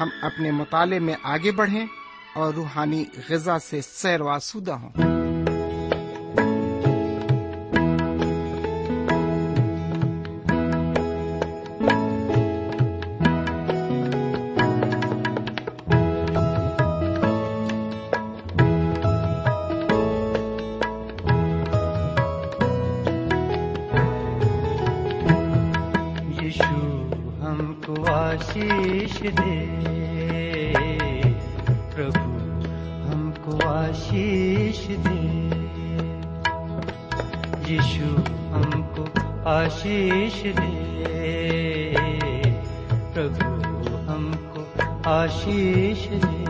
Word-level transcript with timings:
ہم 0.00 0.08
اپنے 0.22 0.50
مطالعے 0.50 0.98
میں 0.98 1.14
آگے 1.22 1.52
بڑھیں 1.52 1.86
اور 2.34 2.54
روحانی 2.54 3.04
غذا 3.28 3.58
سے 3.58 3.80
سیر 3.80 4.20
واسودہ 4.20 4.72
ہوں۔ 4.72 5.11
ہم 44.12 44.30
کو 44.54 44.64
آشیش 45.04 46.10
دے 46.10 46.44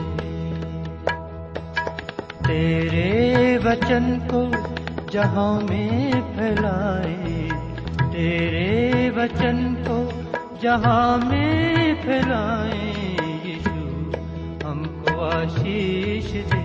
تیرے 2.46 3.58
وچن 3.64 4.18
کو 4.30 4.48
جہاں 5.10 5.60
میں 5.60 6.12
پھیلائے، 6.12 7.48
تیرے 8.12 9.10
وچن 9.16 9.74
کو 9.86 10.10
جہاں 10.60 11.28
میں 11.28 11.94
پھیلائے۔ 12.02 13.16
یشو 13.44 14.10
ہم 14.64 14.82
کو 15.04 15.20
آشیش 15.20 16.32
دے۔ 16.32 16.62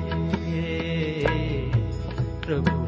پربھو، 2.45 2.85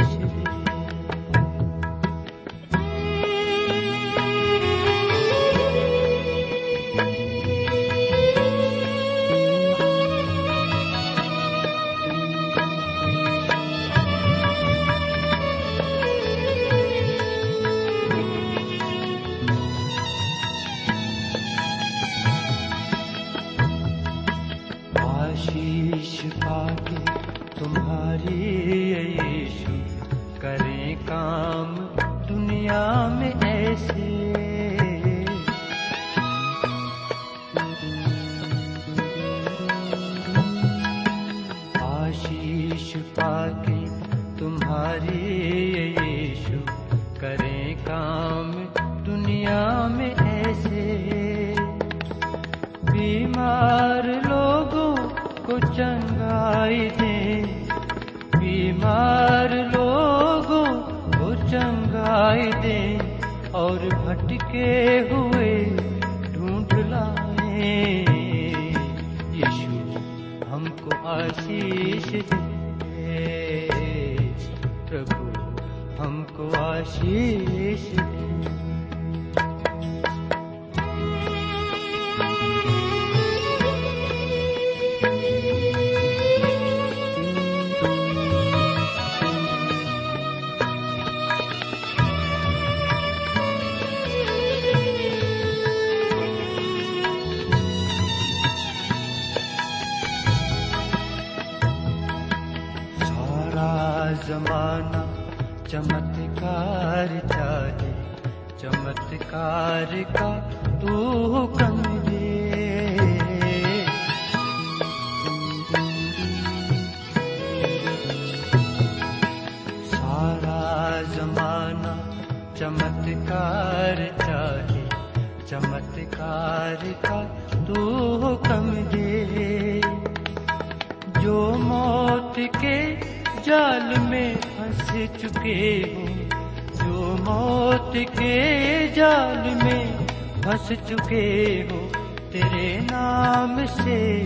چکے 140.90 141.62
ہو 141.70 141.92
تیرے 142.32 142.78
نام 142.90 143.66
سے 143.66 144.24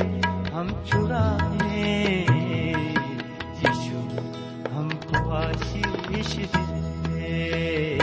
ہم 0.53 0.69
چھڑائیں 0.85 2.25
یشو 3.65 4.09
ہم 4.73 4.89
کو 4.89 5.31
آشیش 5.31 6.41
دے 7.07 7.99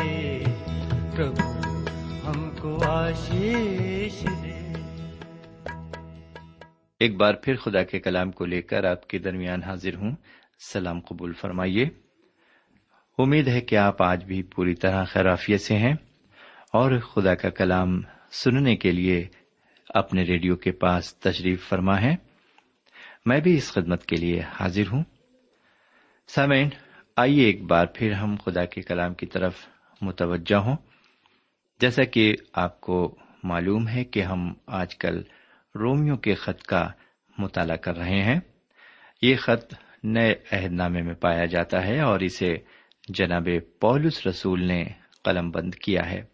پربھو، 1.16 1.86
ہم 2.28 2.50
کو 2.60 2.90
آشیش 2.90 4.25
دے۔ 4.44 4.74
ایک 7.00 7.16
بار 7.16 7.34
پھر 7.34 7.56
خدا 7.56 7.84
کے 7.84 8.00
کلام 8.00 8.31
کو 8.31 8.46
لے 8.46 8.62
کر 8.62 8.84
آپ 8.84 9.08
کے 9.08 9.19
درمیان 9.19 9.63
حاضر 9.63 9.96
ہوں۔ 9.96 10.12
سلام 10.74 11.00
قبول 11.00 11.34
فرمائیے۔ 11.34 11.90
امید 13.18 13.48
ہے 13.48 13.62
کہ 13.62 13.75
آپ 13.75 14.02
آج 14.02 14.24
بھی 14.24 14.44
پوری 14.44 14.75
طرح 14.75 15.04
خیرافیت 15.04 15.62
سے 15.62 15.75
ہیں 15.75 15.94
اور 16.74 17.00
خدا 17.00 17.36
کا 17.36 17.50
کلام 17.50 18.02
سننے 18.31 18.75
کے 18.75 18.92
لیے 18.92 19.28
اپنے 19.89 20.24
ریڈیو 20.24 20.56
کے 20.56 20.72
پاس 20.72 21.16
تشریف 21.16 21.69
فرما 21.69 22.01
ہے۔ 22.01 22.16
میں 23.25 23.39
بھی 23.39 23.57
اس 23.57 23.72
خدمت 23.72 24.06
کے 24.06 24.16
لیے 24.16 24.42
حاضر 24.60 24.88
ہوں۔ 24.92 25.04
سامعین، 26.28 26.69
آئیے 27.16 27.45
ایک 27.45 27.63
بار 27.63 27.86
پھر 27.86 28.12
ہم 28.12 28.36
خدا 28.45 28.66
کے 28.66 28.81
کلام 28.81 29.13
کی 29.13 29.25
طرف 29.25 29.66
متوجہ 30.01 30.56
ہوں۔ 30.56 30.75
جیسا 31.80 32.04
کہ 32.04 32.36
آپ 32.54 32.81
کو 32.81 33.16
معلوم 33.44 33.88
ہے 33.88 34.04
کہ 34.04 34.24
ہم 34.24 34.54
آج 34.68 34.95
کل 34.95 35.22
رومیو 35.75 36.18
کے 36.18 36.34
خط 36.34 36.63
کا 36.63 36.89
مطالعہ 37.38 37.75
کر 37.75 37.98
رہے 37.98 38.22
ہیں۔ 38.22 38.39
یہ 39.22 39.36
خط 39.36 39.74
نئے 40.04 40.36
عہد 40.51 40.72
نامے 40.72 41.01
میں 41.01 41.13
پایا 41.13 41.45
جاتا 41.45 41.88
ہے 41.88 42.00
اور 42.00 42.19
اسے 42.19 42.56
جناب 43.07 43.48
پولس 43.80 44.27
رسول 44.27 44.63
نے 44.63 44.84
قلم 45.24 45.50
بند 45.50 45.75
کیا 45.75 46.12
ہے۔ 46.12 46.31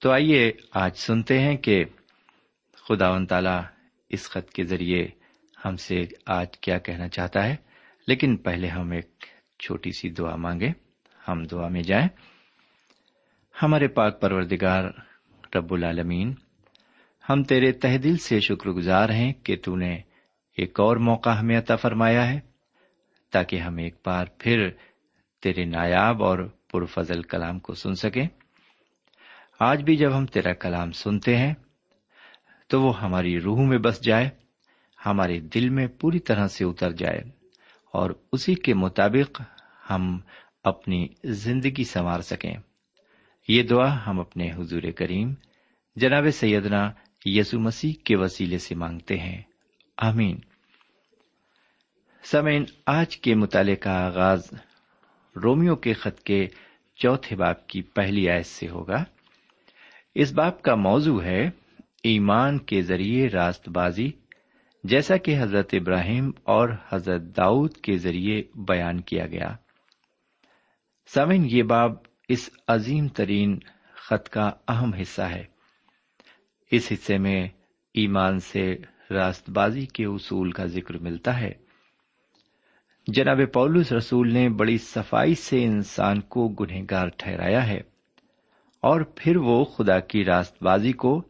تو 0.00 0.10
آئیے 0.10 0.52
آج 0.74 0.96
سنتے 0.96 1.38
ہیں 1.38 1.56
کہ 1.56 1.84
خدا 2.88 3.10
و 3.10 3.24
تعالی 3.24 3.60
اس 4.08 4.30
خط 4.30 4.50
کے 4.50 4.64
ذریعے 4.64 5.08
ہم 5.64 5.76
سے 5.76 6.02
آج 6.26 6.58
کیا 6.58 6.78
کہنا 6.78 7.08
چاہتا 7.08 7.46
ہے۔ 7.46 7.56
لیکن 8.06 8.36
پہلے 8.36 8.68
ہم 8.68 8.90
ایک 8.90 9.10
چھوٹی 9.58 9.90
سی 9.92 10.10
دعا 10.10 10.36
مانگے 10.36 10.68
ہم 11.28 11.42
دعا 11.42 11.68
میں 11.68 11.82
جائیں۔ 11.82 12.08
ہمارے 13.62 13.88
پاک 13.88 14.20
پروردگار 14.20 14.84
رب 15.56 15.74
العالمین، 15.74 16.34
ہم 17.28 17.42
تیرے 17.42 17.72
تہ 17.72 17.96
دل 17.96 18.16
سے 18.16 18.40
شکر 18.40 18.70
گزار 18.70 19.08
ہیں 19.08 19.32
کہ 19.32 19.56
تو 19.64 19.76
نے 19.76 19.94
ایک 20.56 20.80
اور 20.80 20.96
موقع 20.96 21.30
ہمیں 21.30 21.58
عطا 21.58 21.76
فرمایا 21.76 22.32
ہے، 22.32 22.40
تاکہ 23.32 23.56
ہم 23.56 23.76
ایک 23.76 23.94
بار 24.06 24.26
پھر 24.38 24.70
تیرے 25.42 25.64
نایاب 25.64 26.22
اور 26.22 26.38
پرفضل 26.72 27.22
کلام 27.22 27.58
کو 27.58 27.74
سن 27.74 27.94
سکیں۔ 27.94 28.28
آج 29.60 29.82
بھی 29.82 29.96
جب 29.96 30.16
ہم 30.16 30.26
تیرا 30.26 30.52
کلام 30.52 30.92
سنتے 30.92 31.36
ہیں، 31.36 31.54
تو 32.68 32.82
وہ 32.82 33.00
ہماری 33.00 33.40
روح 33.40 33.60
میں 33.60 33.78
بس 33.78 34.02
جائے، 34.02 34.30
ہمارے 35.06 35.40
دل 35.40 35.68
میں 35.68 35.86
پوری 35.86 36.18
طرح 36.18 36.48
سے 36.48 36.64
اتر 36.64 36.92
جائے، 36.92 37.20
اور 37.92 38.10
اسی 38.32 38.54
کے 38.54 38.74
مطابق 38.74 39.42
ہم 39.90 40.18
اپنی 40.64 41.08
زندگی 41.24 41.84
سنوار 41.84 42.20
سکیں۔ 42.20 42.56
یہ 43.48 43.62
دعا 43.62 44.06
ہم 44.06 44.20
اپنے 44.20 44.52
حضور 44.52 44.82
کریم، 44.96 45.34
جناب 45.96 46.24
سیدنا 46.34 46.90
یسو 47.24 47.60
مسیح 47.60 47.92
کے 48.04 48.16
وسیلے 48.16 48.58
سے 48.58 48.74
مانگتے 48.74 49.18
ہیں۔ 49.18 49.42
آمین۔ 49.96 50.38
سمین 52.24 52.64
آج 52.86 53.16
کے 53.16 53.34
مطالعے 53.34 53.76
کا 53.76 54.06
آغاز 54.06 54.50
رومیو 55.44 55.76
کے 55.76 55.92
خط 55.92 56.20
کے 56.20 56.46
چوتھے 56.96 57.36
باپ 57.36 57.66
کی 57.66 57.82
پہلی 57.82 58.30
آیت 58.30 58.46
سے 58.46 58.68
ہوگا۔ 58.68 59.04
اس 60.18 60.32
باپ 60.32 60.62
کا 60.62 60.74
موضوع 60.74 61.22
ہے 61.22 61.50
ایمان 62.02 62.58
کے 62.58 62.82
ذریعے 62.82 63.28
راست 63.28 63.68
بازی 63.68 64.10
جیسا 64.84 65.16
کہ 65.16 65.42
حضرت 65.42 65.68
ابراہیم 65.72 66.30
اور 66.44 66.68
حضرت 66.88 67.22
داؤد 67.22 67.72
کے 67.72 67.98
ذریعے 67.98 68.42
بیان 68.54 69.00
کیا 69.00 69.26
گیا۔ 69.26 69.56
سمن 71.14 71.46
یہ 71.50 71.62
باب 71.62 71.92
اس 72.28 72.50
عظیم 72.68 73.08
ترین 73.08 73.58
خط 73.94 74.28
کا 74.28 74.50
اہم 74.68 74.94
حصہ 74.94 75.22
ہے۔ 75.22 75.44
اس 76.70 76.92
حصے 76.92 77.18
میں 77.18 77.48
ایمان 77.94 78.38
سے 78.38 78.76
راست 79.10 79.50
بازی 79.50 79.86
کے 79.86 80.04
اصول 80.04 80.50
کا 80.50 80.64
ذکر 80.64 80.98
ملتا 80.98 81.40
ہے۔ 81.40 81.52
جناب 83.06 83.40
پولس 83.52 83.92
رسول 83.92 84.32
نے 84.32 84.48
بڑی 84.48 84.78
صفائی 84.78 85.34
سے 85.34 85.64
انسان 85.64 86.20
کو 86.20 86.48
گنہگار 86.48 87.08
ٹھہرایا 87.16 87.66
ہے۔ 87.66 87.95
اور 88.86 89.00
پھر 89.00 89.36
وہ 89.36 89.64
خدا 89.64 90.00
کی 90.00 90.24
راست 90.24 90.62
بازی 90.62 90.92
کو 90.92 91.22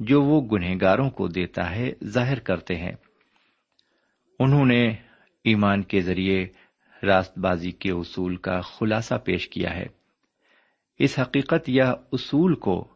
جو 0.00 0.22
وہ 0.22 0.40
گنہگاروں 0.40 1.10
کو 1.10 1.28
دیتا 1.28 1.76
ہے 1.76 1.92
ظاہر 2.04 2.38
کرتے 2.38 2.76
ہیں۔ 2.76 2.92
انہوں 4.38 4.64
نے 4.64 4.88
ایمان 5.44 5.82
کے 5.82 6.00
ذریعے 6.00 6.46
راست 7.02 7.38
بازی 7.38 7.70
کے 7.70 7.90
اصول 7.90 8.36
کا 8.36 8.60
خلاصہ 8.60 9.14
پیش 9.14 9.48
کیا 9.48 9.74
ہے۔ 9.74 9.86
اس 10.98 11.18
حقیقت 11.18 11.68
یا 11.68 11.94
اصول 12.12 12.54
کو 12.54 12.88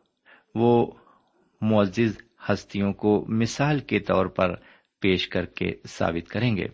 وہ 0.55 0.93
معزز 1.61 2.19
ہستیوں 2.51 2.93
کو 2.93 3.25
مثال 3.29 3.79
کے 3.79 3.99
طور 3.99 4.27
پر 4.27 4.55
پیش 5.01 5.29
کر 5.29 5.45
کے 5.45 5.73
ثابت 5.87 6.29
کریں 6.29 6.57
گے۔ 6.57 6.67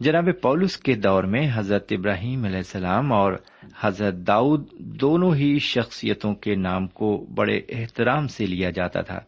جناب 0.00 0.28
پولس 0.42 0.76
کے 0.76 0.94
دور 0.94 1.24
میں 1.24 1.50
حضرت 1.54 1.86
ابراہیم 1.90 2.44
علیہ 2.44 2.56
السلام 2.56 3.12
اور 3.12 3.32
حضرت 3.80 4.14
داؤد 4.14 4.72
دونوں 4.78 5.34
ہی 5.34 5.58
شخصیتوں 5.58 6.34
کے 6.34 6.54
نام 6.54 6.86
کو 6.86 7.26
بڑے 7.34 7.60
احترام 7.68 8.26
سے 8.26 8.46
لیا 8.46 8.70
جاتا 8.70 9.00
تھا۔ 9.00 9.20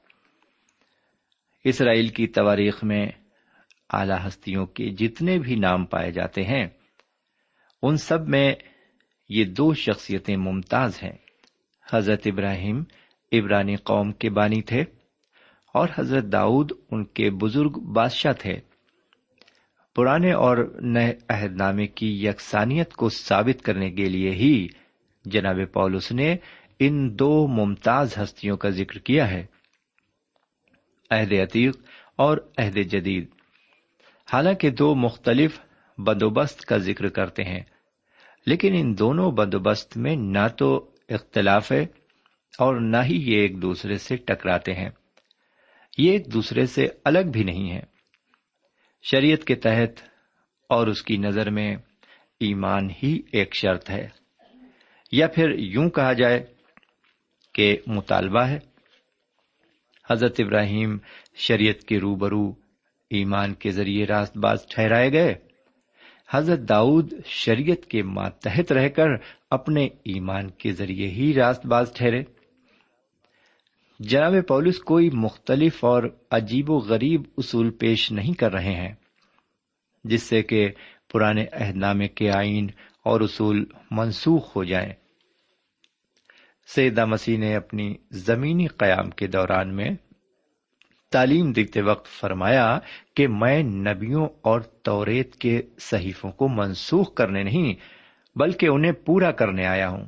اسرائیل 1.64 2.08
کی 2.08 2.26
تواریخ 2.26 2.84
میں 2.84 3.06
اعلی 3.92 4.28
ہستیوں 4.28 4.66
کے 4.66 4.90
جتنے 4.90 5.38
بھی 5.38 5.54
نام 5.54 5.84
پائے 5.84 6.10
جاتے 6.10 6.42
ہیں، 6.42 6.66
ان 7.82 7.96
سب 7.96 8.28
میں 8.28 8.54
یہ 9.28 9.44
دو 9.44 9.74
شخصیتیں 9.74 10.36
ممتاز 10.36 11.02
ہیں۔ 11.02 11.16
حضرت 11.92 12.26
ابراہیم 12.26 12.84
ابرانی 13.32 13.76
قوم 13.76 14.12
کے 14.12 14.30
بانی 14.30 14.62
تھے 14.62 14.80
اور 15.74 15.88
حضرت 15.98 16.24
داؤد 16.24 16.72
ان 16.90 17.04
کے 17.04 17.30
بزرگ 17.30 17.70
بادشاہ 17.70 18.32
تھے۔ 18.32 18.67
پرانے 19.98 20.32
اور 20.32 20.56
نئے 20.80 21.14
عہد 21.28 21.56
نامے 21.56 21.86
کی 21.86 22.26
یکسانیت 22.26 22.92
کو 22.92 23.08
ثابت 23.08 23.62
کرنے 23.62 23.90
کے 23.90 24.08
لیے 24.08 24.30
ہی 24.30 24.68
جناب 25.24 25.56
پولس 25.72 26.12
نے 26.12 26.36
ان 26.78 27.18
دو 27.18 27.46
ممتاز 27.46 28.18
ہستیوں 28.18 28.56
کا 28.56 28.68
ذکر 28.68 28.98
کیا 28.98 29.30
ہے، 29.30 29.46
عہد 31.10 31.32
عتیق 31.32 31.76
اور 32.16 32.38
عہد 32.58 32.74
جدید۔ 32.74 33.26
حالانکہ 34.32 34.70
دو 34.70 34.94
مختلف 34.94 35.60
بندوبست 35.98 36.60
کا 36.60 36.76
ذکر 36.76 37.08
کرتے 37.08 37.44
ہیں، 37.44 37.62
لیکن 38.46 38.74
ان 38.76 38.98
دونوں 38.98 39.30
بندوبست 39.32 39.96
میں 39.96 40.16
نہ 40.16 40.48
تو 40.58 40.90
اختلاف 41.08 41.72
ہے 41.72 41.86
اور 42.58 42.80
نہ 42.80 43.04
ہی 43.04 43.32
یہ 43.32 43.40
ایک 43.40 43.62
دوسرے 43.62 43.98
سے 43.98 44.16
ٹکراتے 44.16 44.74
ہیں۔ 44.74 44.90
یہ 45.98 46.12
ایک 46.12 46.32
دوسرے 46.32 46.66
سے 46.66 46.88
الگ 47.04 47.30
بھی 47.32 47.44
نہیں 47.44 47.70
ہے 47.70 47.97
شریعت 49.02 49.44
کے 49.44 49.54
تحت 49.54 50.08
اور 50.68 50.86
اس 50.86 51.02
کی 51.02 51.16
نظر 51.16 51.50
میں 51.50 51.76
ایمان 52.40 52.88
ہی 53.02 53.20
ایک 53.32 53.56
شرط 53.56 53.90
ہے۔ 53.90 54.08
یا 55.12 55.28
پھر 55.28 55.50
یوں 55.58 55.90
کہا 55.90 56.12
جائے 56.12 56.46
کہ 57.54 57.76
مطالبہ 57.87 58.40
ہے۔ 58.40 58.58
حضرت 60.11 60.34
ابراہیم 60.38 60.99
شریعت 61.34 61.80
کے 61.80 61.99
روبرو 61.99 62.54
ایمان 63.11 63.54
کے 63.54 63.70
ذریعے 63.70 64.06
راست 64.06 64.37
باز 64.37 64.66
ٹھہرائے 64.68 65.12
گئے۔ 65.12 65.34
حضرت 66.30 66.58
داؤد 66.58 67.12
شریعت 67.25 67.87
کے 67.87 68.02
ماتحت 68.02 68.73
رہ 68.73 68.88
کر 68.88 69.08
اپنے 69.50 69.84
ایمان 69.84 70.50
کے 70.50 70.73
ذریعے 70.73 71.08
ہی 71.08 71.34
راست 71.34 71.66
باز 71.66 71.92
ٹھہرے۔ 71.94 72.23
جناب 73.99 74.35
پولس 74.49 74.78
کوئی 74.78 75.11
مختلف 75.11 75.85
اور 75.85 76.02
عجیب 76.31 76.71
و 76.71 76.78
غریب 76.78 77.23
اصول 77.38 77.71
پیش 77.71 78.12
نہیں 78.12 78.35
کر 78.35 78.52
رہے 78.52 78.75
ہیں، 78.75 78.95
جس 80.05 80.23
سے 80.23 80.43
کہ 80.43 80.69
پرانے 81.12 81.45
عہد 81.52 81.76
نامے 81.76 82.09
کے 82.09 82.31
آئین 82.31 82.67
اور 83.05 83.21
اصول 83.21 83.64
منسوخ 83.90 84.57
ہو 84.57 84.64
جائیں۔ 84.64 84.93
سیدہ 86.75 87.05
مسیح 87.05 87.38
نے 87.38 87.57
اپنی 87.57 87.95
زمینی 88.11 88.67
قیام 88.67 89.11
کے 89.11 89.26
دوران 89.26 89.76
میں 89.76 89.90
تعلیم 91.11 91.52
دیتے 91.52 91.83
وقت 91.83 92.07
فرمایا 92.07 92.78
کہ 93.17 93.28
میں 93.28 93.62
نبیوں 93.62 94.28
اور 94.43 94.61
توریت 94.61 95.37
کے 95.37 95.62
صحیفوں 95.78 96.33
کو 96.33 96.49
منسوخ 96.49 97.14
کرنے 97.14 97.43
نہیں، 97.43 97.75
بلکہ 98.38 98.67
انہیں 98.67 98.93
پورا 98.93 99.31
کرنے 99.31 99.67
آیا 99.67 99.88
ہوں۔ 99.88 100.05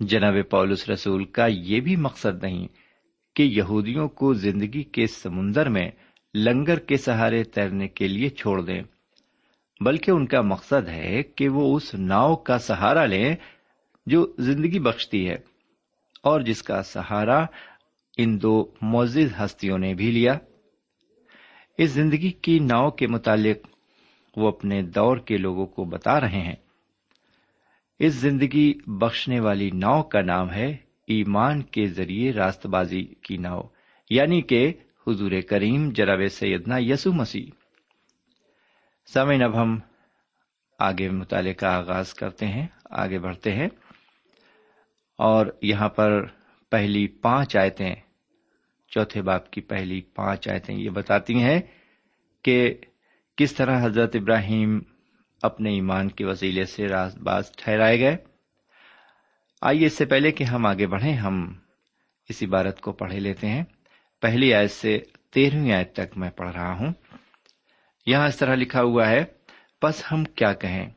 جناب 0.00 0.34
پولس 0.50 0.90
رسول 0.90 1.24
کا 1.24 1.46
یہ 1.46 1.80
بھی 1.80 1.96
مقصد 1.96 2.44
نہیں 2.44 2.68
کہ 3.36 3.42
یہودیوں 3.42 4.08
کو 4.08 4.34
زندگی 4.34 4.82
کے 4.82 5.06
سمندر 5.06 5.68
میں 5.68 5.90
لنگر 6.34 6.78
کے 6.78 6.96
سہارے 6.96 7.42
تیرنے 7.44 7.88
کے 7.88 8.08
لیے 8.08 8.28
چھوڑ 8.28 8.62
دیں، 8.62 8.82
بلکہ 9.80 10.10
ان 10.10 10.26
کا 10.26 10.40
مقصد 10.40 10.88
ہے 10.88 11.22
کہ 11.22 11.48
وہ 11.48 11.76
اس 11.76 11.94
ناؤ 11.94 12.36
کا 12.36 12.58
سہارا 12.58 13.06
لیں 13.06 13.36
جو 14.06 14.34
زندگی 14.38 14.78
بخشتی 14.78 15.28
ہے 15.28 15.36
اور 16.22 16.40
جس 16.40 16.62
کا 16.62 16.82
سہارا 16.82 17.44
ان 18.18 18.42
دو 18.42 18.70
معزز 18.82 19.40
ہستیوں 19.44 19.78
نے 19.78 19.94
بھی 19.94 20.10
لیا۔ 20.10 20.38
اس 21.78 21.90
زندگی 21.90 22.30
کی 22.30 22.58
ناؤ 22.58 22.90
کے 22.90 23.06
متعلق 23.06 23.66
وہ 24.36 24.48
اپنے 24.48 24.82
دور 24.82 25.16
کے 25.16 25.36
لوگوں 25.36 25.66
کو 25.66 25.84
بتا 25.84 26.20
رہے 26.20 26.40
ہیں۔ 26.40 26.67
اس 27.98 28.14
زندگی 28.14 28.74
بخشنے 28.86 29.40
والی 29.40 29.70
ناؤ 29.70 30.02
کا 30.02 30.20
نام 30.20 30.52
ہے 30.52 30.76
ایمان 31.06 31.62
کے 31.62 31.86
ذریعے 31.86 32.32
راست 32.32 32.66
بازی 32.66 33.02
کی 33.02 33.36
ناؤ 33.36 33.60
یعنی 34.10 34.42
کہ 34.42 34.72
حضور 35.06 35.30
کریم 35.48 35.90
جراب 35.90 36.20
سیدنا 36.30 36.76
یسو 36.78 37.12
مسیح۔ 37.12 37.46
سمین 39.14 39.42
اب 39.42 39.62
ہم 39.62 39.78
آگے 40.78 41.10
مطالعے 41.10 41.54
کا 41.54 41.76
آغاز 41.76 42.14
کرتے 42.14 42.46
ہیں، 42.46 42.66
آگے 42.90 43.18
بڑھتے 43.18 43.52
ہیں۔ 43.52 43.68
اور 45.18 45.46
یہاں 45.62 45.88
پر 45.88 46.26
پہلی 46.70 47.06
پانچ 47.06 47.56
آیتیں، 47.56 47.94
چوتھے 48.88 49.22
باپ 49.22 49.50
کی 49.50 49.60
پہلی 49.60 50.00
پانچ 50.00 50.48
آیتیں 50.48 50.74
یہ 50.74 50.90
بتاتی 50.90 51.34
ہیں 51.34 51.60
کہ 52.42 52.74
کس 53.36 53.54
طرح 53.54 53.86
حضرت 53.86 54.16
ابراہیم 54.16 54.80
اپنے 55.42 55.70
ایمان 55.70 56.08
کے 56.08 56.24
وسیلے 56.24 56.64
سے 56.64 56.88
راست 56.88 57.18
باز 57.18 57.52
ٹھہرائے 57.56 58.00
گئے۔ 58.00 58.16
آئیے 59.62 59.86
اس 59.86 59.92
سے 59.92 60.04
پہلے 60.04 60.32
کہ 60.32 60.44
ہم 60.44 60.66
آگے 60.66 60.86
بڑھیں، 60.86 61.14
ہم 61.14 61.52
اس 62.28 62.42
عبارت 62.42 62.80
کو 62.80 62.92
پڑھے 62.92 63.20
لیتے 63.20 63.46
ہیں۔ 63.46 63.64
پہلی 64.20 64.54
آیت 64.54 64.70
سے 64.70 64.98
تیرہویں 65.32 65.72
آیت 65.72 65.92
تک 65.92 66.18
میں 66.18 66.30
پڑھ 66.30 66.50
رہا 66.50 66.72
ہوں۔ 66.72 66.92
یہاں 68.06 68.28
اس 68.28 68.36
طرح 68.36 68.54
لکھا 68.54 68.82
ہوا 68.82 69.08
ہے 69.08 69.24
بس 69.82 70.04
ہم 70.12 70.24
کیا 70.24 70.52
کہیں 70.52 70.90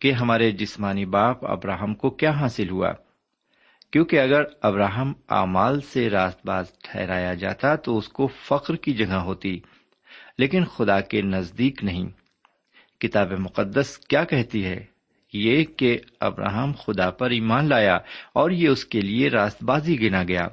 کہ 0.00 0.12
ہمارے 0.12 0.50
جسمانی 0.50 1.04
باپ 1.04 1.46
ابراہم 1.46 1.94
کو 1.94 2.10
کیا 2.10 2.30
حاصل 2.30 2.70
ہوا؟ 2.70 2.92
کیونکہ 3.92 4.20
اگر 4.20 4.42
ابراہم 4.62 5.12
اعمال 5.28 5.80
سے 5.80 6.10
راست 6.10 6.46
باز 6.46 6.72
ٹھہرایا 6.82 7.34
جاتا 7.34 7.74
تو 7.74 7.98
اس 7.98 8.08
کو 8.08 8.26
فخر 8.26 8.76
کی 8.76 8.92
جگہ 8.92 9.14
ہوتی، 9.14 9.60
لیکن 10.38 10.64
خدا 10.64 11.00
کے 11.00 11.22
نزدیک 11.22 11.84
نہیں۔ 11.84 12.25
کتاب 13.00 13.32
مقدس 13.32 13.98
کیا 13.98 14.24
کہتی 14.24 14.64
ہے؟ 14.64 14.84
یہ 15.32 15.64
کہ 15.64 15.98
ابراہم 16.20 16.72
خدا 16.72 17.10
پر 17.10 17.30
ایمان 17.30 17.68
لایا 17.68 17.94
اور 18.32 18.50
یہ 18.50 18.68
اس 18.68 18.84
کے 18.84 19.00
لیے 19.00 19.28
راست 19.28 19.64
بازی 19.64 20.00
گنا 20.00 20.24
گیا۔ 20.24 20.48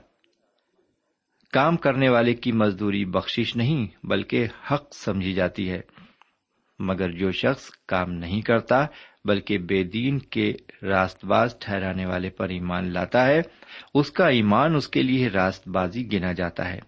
کام 1.51 1.77
کرنے 1.77 2.09
والے 2.09 2.33
کی 2.33 2.51
مزدوری 2.51 3.05
بخشش 3.05 3.55
نہیں 3.55 3.87
بلکہ 4.03 4.47
حق 4.71 4.95
سمجھی 4.95 5.33
جاتی 5.33 5.69
ہے۔ 5.69 5.81
مگر 6.79 7.11
جو 7.11 7.31
شخص 7.31 7.69
کام 7.87 8.11
نہیں 8.11 8.41
کرتا 8.41 8.85
بلکہ 9.25 9.57
بے 9.57 9.83
دین 9.83 10.19
کے 10.19 10.53
راست 10.83 11.25
باز 11.25 11.55
ٹھہرانے 11.59 12.05
والے 12.05 12.29
پر 12.29 12.49
ایمان 12.49 12.93
لاتا 12.93 13.27
ہے، 13.27 13.41
اس 13.93 14.11
کا 14.11 14.27
ایمان 14.27 14.75
اس 14.75 14.87
کے 14.87 15.01
لیے 15.01 15.27
راست 15.27 15.67
بازی 15.67 16.11
گنا 16.13 16.31
جاتا 16.31 16.69
ہے۔ 16.69 16.79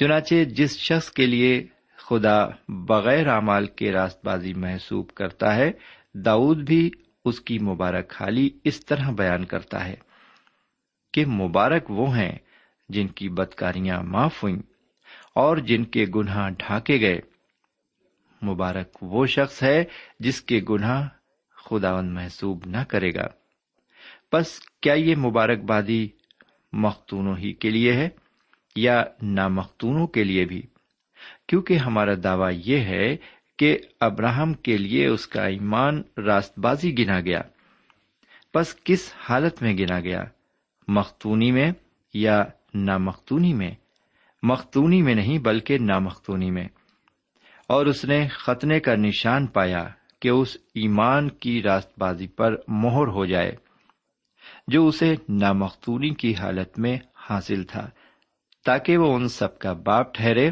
چنانچہ 0.00 0.34
جس 0.44 0.78
شخص 0.78 1.10
کے 1.10 1.26
لیے 1.26 1.66
خدا 2.02 2.46
بغیر 2.68 3.28
اعمال 3.28 3.66
کے 3.66 3.92
راست 3.92 4.24
بازی 4.24 4.54
محسوب 4.54 5.10
کرتا 5.10 5.56
ہے، 5.56 5.70
داؤد 6.14 6.56
بھی 6.56 6.90
اس 7.24 7.40
کی 7.40 7.58
مبارک 7.58 8.12
حالی 8.20 8.50
اس 8.64 8.86
طرح 8.86 9.10
بیان 9.10 9.44
کرتا 9.44 9.86
ہے 9.86 9.94
کہ 11.12 11.26
مبارک 11.26 11.90
وہ 11.90 12.16
ہیں 12.16 12.38
جن 12.88 13.08
کی 13.08 13.28
بدکاریاں 13.28 14.02
معاف 14.02 14.42
ہوئیں 14.42 14.62
اور 15.34 15.56
جن 15.56 15.84
کے 15.84 16.06
گناہ 16.14 16.50
ڈھانکے 16.50 17.00
گئے۔ 17.00 17.20
مبارک 18.42 18.98
وہ 19.02 19.26
شخص 19.26 19.62
ہے 19.62 19.84
جس 20.20 20.42
کے 20.42 20.60
گناہ 20.70 21.08
خداون 21.64 22.14
محسوب 22.14 22.62
نہ 22.66 22.84
کرے 22.88 23.14
گا۔ 23.14 23.26
بس 24.32 24.60
کیا 24.80 24.94
یہ 24.94 25.16
مبارک 25.16 25.58
بادی 25.58 26.08
مختونوں 26.72 27.36
ہی 27.36 27.52
کے 27.52 27.70
لیے 27.70 27.92
ہے 27.92 28.08
یا 28.76 29.04
نامختونوں 29.22 30.06
کے 30.06 30.24
لیے 30.24 30.44
بھی؟ 30.44 30.62
کیونکہ 31.52 31.76
ہمارا 31.76 32.10
دعویٰ 32.24 32.50
یہ 32.64 32.78
ہے 32.78 33.16
کہ 33.58 33.78
ابراہم 34.00 34.52
کے 34.52 34.76
لیے 34.76 35.06
اس 35.06 35.26
کا 35.26 35.44
ایمان 35.44 36.02
راست 36.26 36.58
بازی 36.58 36.98
گنا 36.98 37.20
گیا۔ 37.20 37.40
بس 38.54 38.76
کس 38.84 39.14
حالت 39.18 39.62
میں 39.62 39.78
گنا 39.78 40.00
گیا؟ 40.00 40.24
مختونی 40.88 41.52
میں 41.52 41.72
یا 42.14 42.44
نامختونی 42.74 43.54
میں؟ 43.54 43.70
مختونی 44.42 45.02
میں 45.02 45.14
نہیں 45.14 45.38
بلکہ 45.38 45.78
نامختونی 45.78 46.50
میں۔ 46.50 46.68
اور 47.68 47.86
اس 47.86 48.04
نے 48.04 48.28
ختنے 48.28 48.80
کا 48.80 48.94
نشان 48.94 49.46
پایا 49.46 49.88
کہ 50.20 50.28
اس 50.28 50.56
ایمان 50.74 51.28
کی 51.28 51.62
راست 51.62 51.98
بازی 51.98 52.28
پر 52.28 52.54
مہر 52.68 53.06
ہو 53.06 53.24
جائے، 53.24 53.52
جو 54.66 54.86
اسے 54.86 55.14
نامختونی 55.28 56.14
کی 56.14 56.34
حالت 56.34 56.78
میں 56.78 56.98
حاصل 57.30 57.64
تھا، 57.64 57.90
تاکہ 58.64 58.96
وہ 58.98 59.14
ان 59.14 59.28
سب 59.28 59.58
کا 59.58 59.72
باپ 59.72 60.14
ٹھہرے۔ 60.14 60.50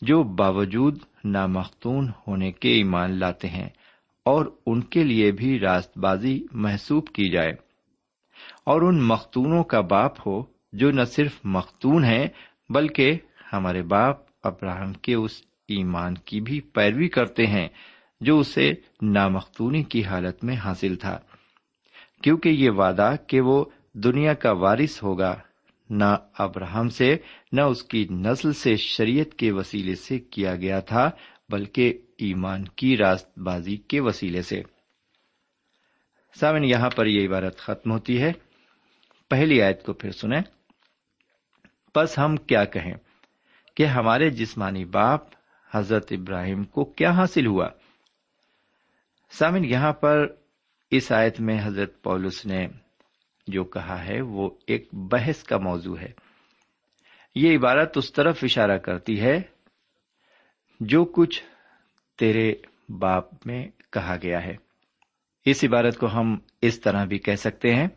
جو 0.00 0.22
باوجود 0.22 0.98
نامختون 1.24 2.10
ہونے 2.26 2.52
کے 2.52 2.72
ایمان 2.72 3.18
لاتے 3.18 3.48
ہیں 3.48 3.68
اور 4.24 4.46
ان 4.66 4.80
کے 4.80 5.04
لیے 5.04 5.32
بھی 5.32 5.58
راست 5.60 5.98
بازی 5.98 6.42
محسوب 6.52 7.06
کی 7.06 7.30
جائے۔ 7.32 7.52
اور 8.64 8.82
ان 8.82 9.02
مختونوں 9.02 9.64
کا 9.64 9.80
باپ 9.80 10.28
ہو 10.28 10.42
جو 10.72 10.90
نہ 10.90 11.04
صرف 11.04 11.40
مختون 11.44 12.04
ہیں 12.04 12.26
بلکہ 12.70 13.18
ہمارے 13.52 13.82
باپ 13.82 14.16
ابراہم 14.42 14.92
کے 14.92 15.14
اس 15.14 15.42
ایمان 15.68 16.14
کی 16.14 16.40
بھی 16.40 16.60
پیروی 16.60 17.08
کرتے 17.08 17.46
ہیں 17.46 17.68
جو 18.20 18.38
اسے 18.38 18.72
نامختونی 19.02 19.82
کی 19.82 20.04
حالت 20.04 20.44
میں 20.44 20.56
حاصل 20.56 20.96
تھا۔ 20.96 21.20
کیونکہ 22.22 22.48
یہ 22.48 22.70
وعدہ 22.70 23.14
کہ 23.26 23.40
وہ 23.40 23.64
دنیا 23.94 24.34
کا 24.34 24.52
وارث 24.52 25.02
ہوگا 25.02 25.38
نہ 25.94 26.16
ابراہم 26.38 26.88
سے، 26.88 27.16
نہ 27.52 27.60
اس 27.60 27.82
کی 27.82 28.06
نسل 28.10 28.52
سے 28.52 28.76
شریعت 28.76 29.34
کے 29.34 29.52
وسیلے 29.52 29.94
سے 29.94 30.18
کیا 30.18 30.56
گیا 30.56 30.80
تھا، 30.80 31.10
بلکہ 31.48 31.98
ایمان 32.18 32.64
کی 32.64 32.96
راست 32.96 33.38
بازی 33.38 33.76
کے 33.76 34.00
وسیلے 34.00 34.42
سے۔ 34.42 34.62
سامن 36.34 36.64
یہاں 36.64 36.90
پر 36.90 37.06
یہ 37.06 37.28
عبارت 37.28 37.58
ختم 37.58 37.90
ہوتی 37.90 38.22
ہے۔ 38.22 38.32
پہلی 39.30 39.62
آیت 39.62 39.82
کو 39.82 39.92
پھر 39.92 40.10
سنیں۔ 40.10 40.40
بس 41.96 42.18
ہم 42.18 42.36
کیا 42.36 42.64
کہیں 42.64 42.94
کہ 43.74 43.86
ہمارے 43.86 44.30
جسمانی 44.30 44.84
باپ 44.84 45.20
حضرت 45.74 46.12
ابراہیم 46.12 46.64
کو 46.64 46.84
کیا 46.84 47.10
حاصل 47.10 47.46
ہوا؟ 47.46 47.68
سامن 49.30 49.64
یہاں 49.64 49.92
پر 49.92 50.26
اس 50.90 51.12
آیت 51.12 51.40
میں 51.40 51.58
حضرت 51.62 52.02
پولس 52.02 52.46
نے 52.46 52.68
جو 53.46 53.64
کہا 53.64 54.04
ہے 54.04 54.20
وہ 54.20 54.50
ایک 54.66 54.88
بحث 54.92 55.42
کا 55.42 55.58
موضوع 55.58 55.98
ہے۔ 55.98 56.12
یہ 57.34 57.58
عبارت 57.58 57.96
اس 57.96 58.12
طرف 58.12 58.38
اشارہ 58.42 58.78
کرتی 58.78 59.20
ہے، 59.20 59.42
جو 60.80 61.04
کچھ 61.04 61.42
تیرے 62.18 62.54
باپ 62.88 63.46
میں 63.46 63.68
کہا 63.92 64.16
گیا 64.22 64.44
ہے۔ 64.44 64.56
اس 65.44 65.64
عبارت 65.64 65.98
کو 65.98 66.06
ہم 66.06 66.38
اس 66.62 66.80
طرح 66.80 67.04
بھی 67.04 67.18
کہہ 67.18 67.34
سکتے 67.34 67.74
ہیں 67.74 67.88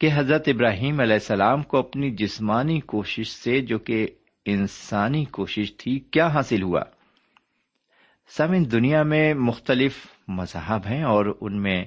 کہ 0.00 0.08
حضرت 0.14 0.42
ابراہیم 0.46 1.00
علیہ 1.00 1.14
السلام 1.14 1.62
کو 1.62 1.78
اپنی 1.78 2.10
جسمانی 2.10 2.80
کوشش 2.80 3.28
سے 3.28 3.60
جو 3.60 3.78
کہ 3.78 4.06
انسانی 4.44 5.24
کوشش 5.24 5.76
تھی، 5.76 5.98
کیا 5.98 6.26
حاصل 6.26 6.62
ہوا؟ 6.62 6.80
سمن 8.28 8.72
دنیا 8.72 9.02
میں 9.02 9.34
مختلف 9.34 10.06
مذہب 10.28 10.86
ہیں 10.86 11.02
اور 11.02 11.38
ان 11.40 11.62
میں 11.62 11.84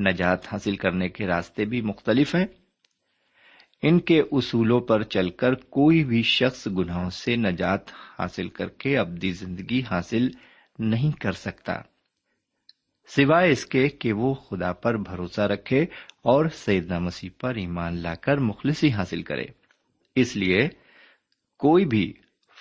نجات 0.00 0.52
حاصل 0.52 0.76
کرنے 0.76 1.08
کے 1.08 1.26
راستے 1.26 1.64
بھی 1.64 1.80
مختلف 1.80 2.34
ہیں۔ 2.34 2.46
ان 3.82 4.00
کے 4.00 4.22
اصولوں 4.32 4.80
پر 4.80 5.02
چل 5.02 5.30
کر 5.30 5.54
کوئی 5.54 6.04
بھی 6.04 6.22
شخص 6.22 6.66
گناہوں 6.66 7.10
سے 7.10 7.36
نجات 7.36 7.90
حاصل 8.18 8.48
کر 8.48 8.68
کے 8.68 8.98
ابدی 8.98 9.32
زندگی 9.32 9.82
حاصل 9.90 10.28
نہیں 10.78 11.20
کر 11.20 11.32
سکتا۔ 11.32 11.80
سوائے 13.16 13.50
اس 13.50 13.66
کے 13.66 13.88
کہ 13.88 14.12
وہ 14.12 14.34
خدا 14.34 14.72
پر 14.72 14.96
بھروسہ 14.96 15.40
رکھے 15.40 15.82
اور 16.22 16.48
سیدنا 16.48 16.98
مسیح 16.98 17.30
پر 17.40 17.54
ایمان 17.54 17.98
لا 17.98 18.14
کر 18.14 18.36
مخلصی 18.36 18.92
حاصل 18.92 19.22
کرے۔ 19.22 19.44
اس 20.16 20.36
لیے 20.36 20.68
کوئی 21.58 21.84
بھی 21.84 22.12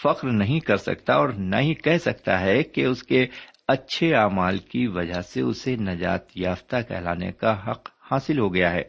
فخر 0.03 0.31
نہیں 0.31 0.59
کر 0.59 0.77
سکتا 0.77 1.13
اور 1.13 1.29
نہ 1.29 1.55
ہی 1.55 1.73
کہہ 1.73 1.97
سکتا 1.97 2.39
ہے 2.39 2.63
کہ 2.63 2.85
اس 2.85 3.03
کے 3.03 3.27
اچھے 3.69 4.15
اعمال 4.15 4.57
کی 4.57 4.87
وجہ 4.87 5.21
سے 5.21 5.41
اسے 5.41 5.75
نجات 5.75 6.21
یافتہ 6.35 6.75
کہلانے 6.87 7.31
کا 7.31 7.71
حق 7.71 7.89
حاصل 8.11 8.39
ہو 8.39 8.53
گیا 8.53 8.71
ہے۔ 8.71 8.81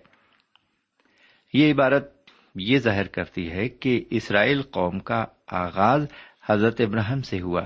یہ 1.52 1.72
عبارت 1.72 2.12
یہ 2.54 2.78
ظاہر 2.78 3.06
کرتی 3.06 3.50
ہے 3.50 3.68
کہ 3.68 4.04
اسرائیل 4.10 4.62
قوم 4.62 4.98
کا 4.98 5.24
آغاز 5.46 6.06
حضرت 6.50 6.80
ابراہم 6.80 7.22
سے 7.22 7.40
ہوا۔ 7.40 7.62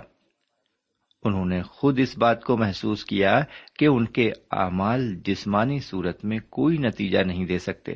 انہوں 1.25 1.45
نے 1.45 1.63
خود 1.63 1.99
اس 1.99 2.19
بات 2.19 2.45
کو 2.45 2.57
محسوس 2.57 3.05
کیا 3.05 3.41
کہ 3.79 3.87
ان 3.87 4.05
کے 4.05 4.33
اعمال 4.51 5.15
جسمانی 5.25 5.81
صورت 5.81 6.25
میں 6.25 6.39
کوئی 6.51 6.79
نتیجہ 6.79 7.19
نہیں 7.19 7.47
دے 7.47 7.59
سکتے، 7.59 7.93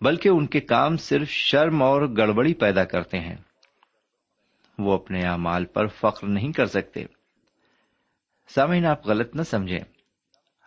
بلکہ 0.00 0.28
ان 0.28 0.46
کے 0.46 0.60
کام 0.60 0.96
صرف 0.96 1.28
شرم 1.28 1.82
اور 1.82 2.02
گڑبڑی 2.16 2.54
پیدا 2.54 2.84
کرتے 2.84 3.18
ہیں۔ 3.18 3.36
وہ 4.78 4.92
اپنے 4.92 5.22
اعمال 5.22 5.64
پر 5.64 5.86
فخر 5.86 6.26
نہیں 6.26 6.52
کر 6.52 6.66
سکتے۔ 6.66 7.04
سامعین، 8.54 8.86
آپ 8.86 9.06
غلط 9.06 9.36
نہ 9.36 9.42
سمجھیں۔ 9.42 9.78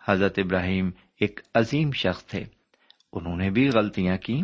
حضرت 0.08 0.38
ابراہیم 0.38 0.90
ایک 1.20 1.40
عظیم 1.54 1.92
شخص 1.92 2.24
تھے۔ 2.24 2.44
انہوں 3.12 3.36
نے 3.36 3.50
بھی 3.50 3.68
غلطیاں 3.68 4.16
کی 4.16 4.42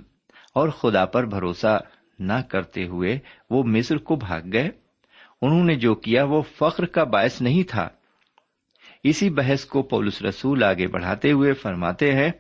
اور 0.55 0.69
خدا 0.69 1.05
پر 1.05 1.25
بھروسہ 1.25 1.81
نہ 2.19 2.33
کرتے 2.49 2.87
ہوئے 2.87 3.19
وہ 3.51 3.63
مصر 3.65 3.97
کو 3.97 4.17
بھاگ 4.17 4.41
گئے۔ 4.53 4.69
انہوں 5.43 5.65
نے 5.65 5.75
جو 5.75 5.95
کیا 5.95 6.25
وہ 6.25 6.43
فخر 6.43 6.87
کا 6.87 7.05
باعث 7.05 7.43
نہیں 7.43 7.71
تھا۔ 7.71 7.89
اسی 9.05 9.31
بحث 9.31 9.65
کو 9.65 9.83
پولس 9.83 10.23
رسول 10.23 10.63
آگے 10.63 10.87
بڑھاتے 10.87 11.33
ہوئے 11.33 11.53
فرماتے 11.53 12.13
ہیں، 12.13 12.31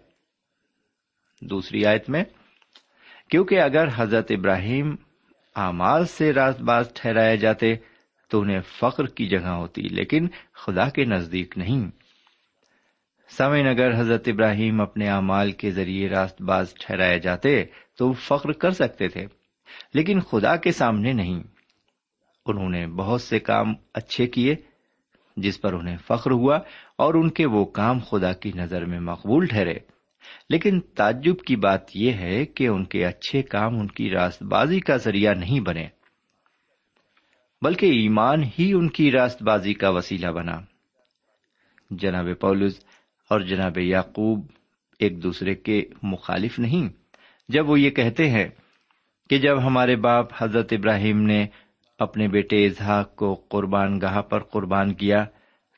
دوسری 1.40 1.86
آیت 1.86 2.10
میں، 2.10 2.24
کیونکہ 3.30 3.60
اگر 3.60 3.88
حضرت 3.94 4.26
ابراہیم 4.30 4.96
اعمال 5.56 6.06
سے 6.06 6.32
راست 6.32 6.60
باز 6.60 6.92
ٹھہرائے 6.94 7.36
جاتے 7.36 7.74
تو 8.30 8.40
انہیں 8.40 8.60
فخر 8.60 9.06
کی 9.06 9.28
جگہ 9.28 9.48
ہوتی، 9.48 9.82
لیکن 9.82 10.28
خدا 10.52 10.88
کے 10.88 11.04
نزدیک 11.04 11.58
نہیں۔ 11.58 11.90
سمے 13.28 13.68
اگر 13.68 14.00
حضرت 14.00 14.28
ابراہیم 14.28 14.80
اپنے 14.80 15.08
اعمال 15.08 15.52
کے 15.52 15.70
ذریعے 15.70 16.08
راست 16.08 16.42
باز 16.42 16.74
ٹھہرائے 16.74 17.18
جاتے، 17.18 17.64
تو 17.98 18.08
وہ 18.08 18.12
فخر 18.12 18.52
کر 18.52 18.70
سکتے 18.70 19.08
تھے، 19.08 19.26
لیکن 19.94 20.20
خدا 20.20 20.56
کے 20.56 20.72
سامنے 20.72 21.12
نہیں۔ 21.12 21.42
انہوں 22.46 22.68
نے 22.68 22.86
بہت 22.86 23.22
سے 23.22 23.38
کام 23.38 23.74
اچھے 23.94 24.26
کیے، 24.26 24.54
جس 25.36 25.60
پر 25.60 25.72
انہیں 25.72 25.96
فخر 26.06 26.30
ہوا، 26.30 26.58
اور 26.98 27.14
ان 27.14 27.30
کے 27.30 27.46
وہ 27.46 27.64
کام 27.64 27.98
خدا 27.98 28.32
کی 28.32 28.52
نظر 28.54 28.84
میں 28.84 29.00
مقبول 29.00 29.46
ٹھہرے۔ 29.46 29.74
لیکن 30.48 30.80
تعجب 30.80 31.38
کی 31.46 31.56
بات 31.56 31.96
یہ 31.96 32.12
ہے 32.12 32.46
کہ 32.46 32.68
ان 32.68 32.84
کے 32.84 33.06
اچھے 33.06 33.42
کام 33.42 33.78
ان 33.78 33.86
کی 33.86 34.10
راست 34.10 34.42
بازی 34.42 34.80
کا 34.80 34.96
ذریعہ 34.96 35.34
نہیں 35.34 35.60
بنے۔ 35.60 35.99
بلکہ 37.62 37.86
ایمان 37.86 38.42
ہی 38.58 38.72
ان 38.72 38.88
کی 38.88 39.10
راست 39.10 39.42
بازی 39.42 39.74
کا 39.74 39.88
وسیلہ 39.88 40.26
بنا۔ 40.26 40.60
جناب 41.90 42.28
پولس 42.40 42.84
اور 43.30 43.40
جناب 43.40 43.78
یعقوب 43.78 44.46
ایک 44.98 45.22
دوسرے 45.22 45.54
کے 45.54 45.82
مخالف 46.02 46.58
نہیں، 46.58 46.88
جب 47.48 47.70
وہ 47.70 47.80
یہ 47.80 47.90
کہتے 47.90 48.30
ہیں 48.30 48.48
کہ 49.30 49.38
جب 49.38 49.66
ہمارے 49.66 49.96
باپ 49.96 50.26
حضرت 50.38 50.72
ابراہیم 50.72 51.22
نے 51.22 51.46
اپنے 51.98 52.28
بیٹے 52.28 52.66
اظہاق 52.66 53.16
کو 53.16 53.34
قربان 53.34 54.00
گاہ 54.00 54.20
پر 54.20 54.42
قربان 54.42 54.94
کیا، 54.94 55.24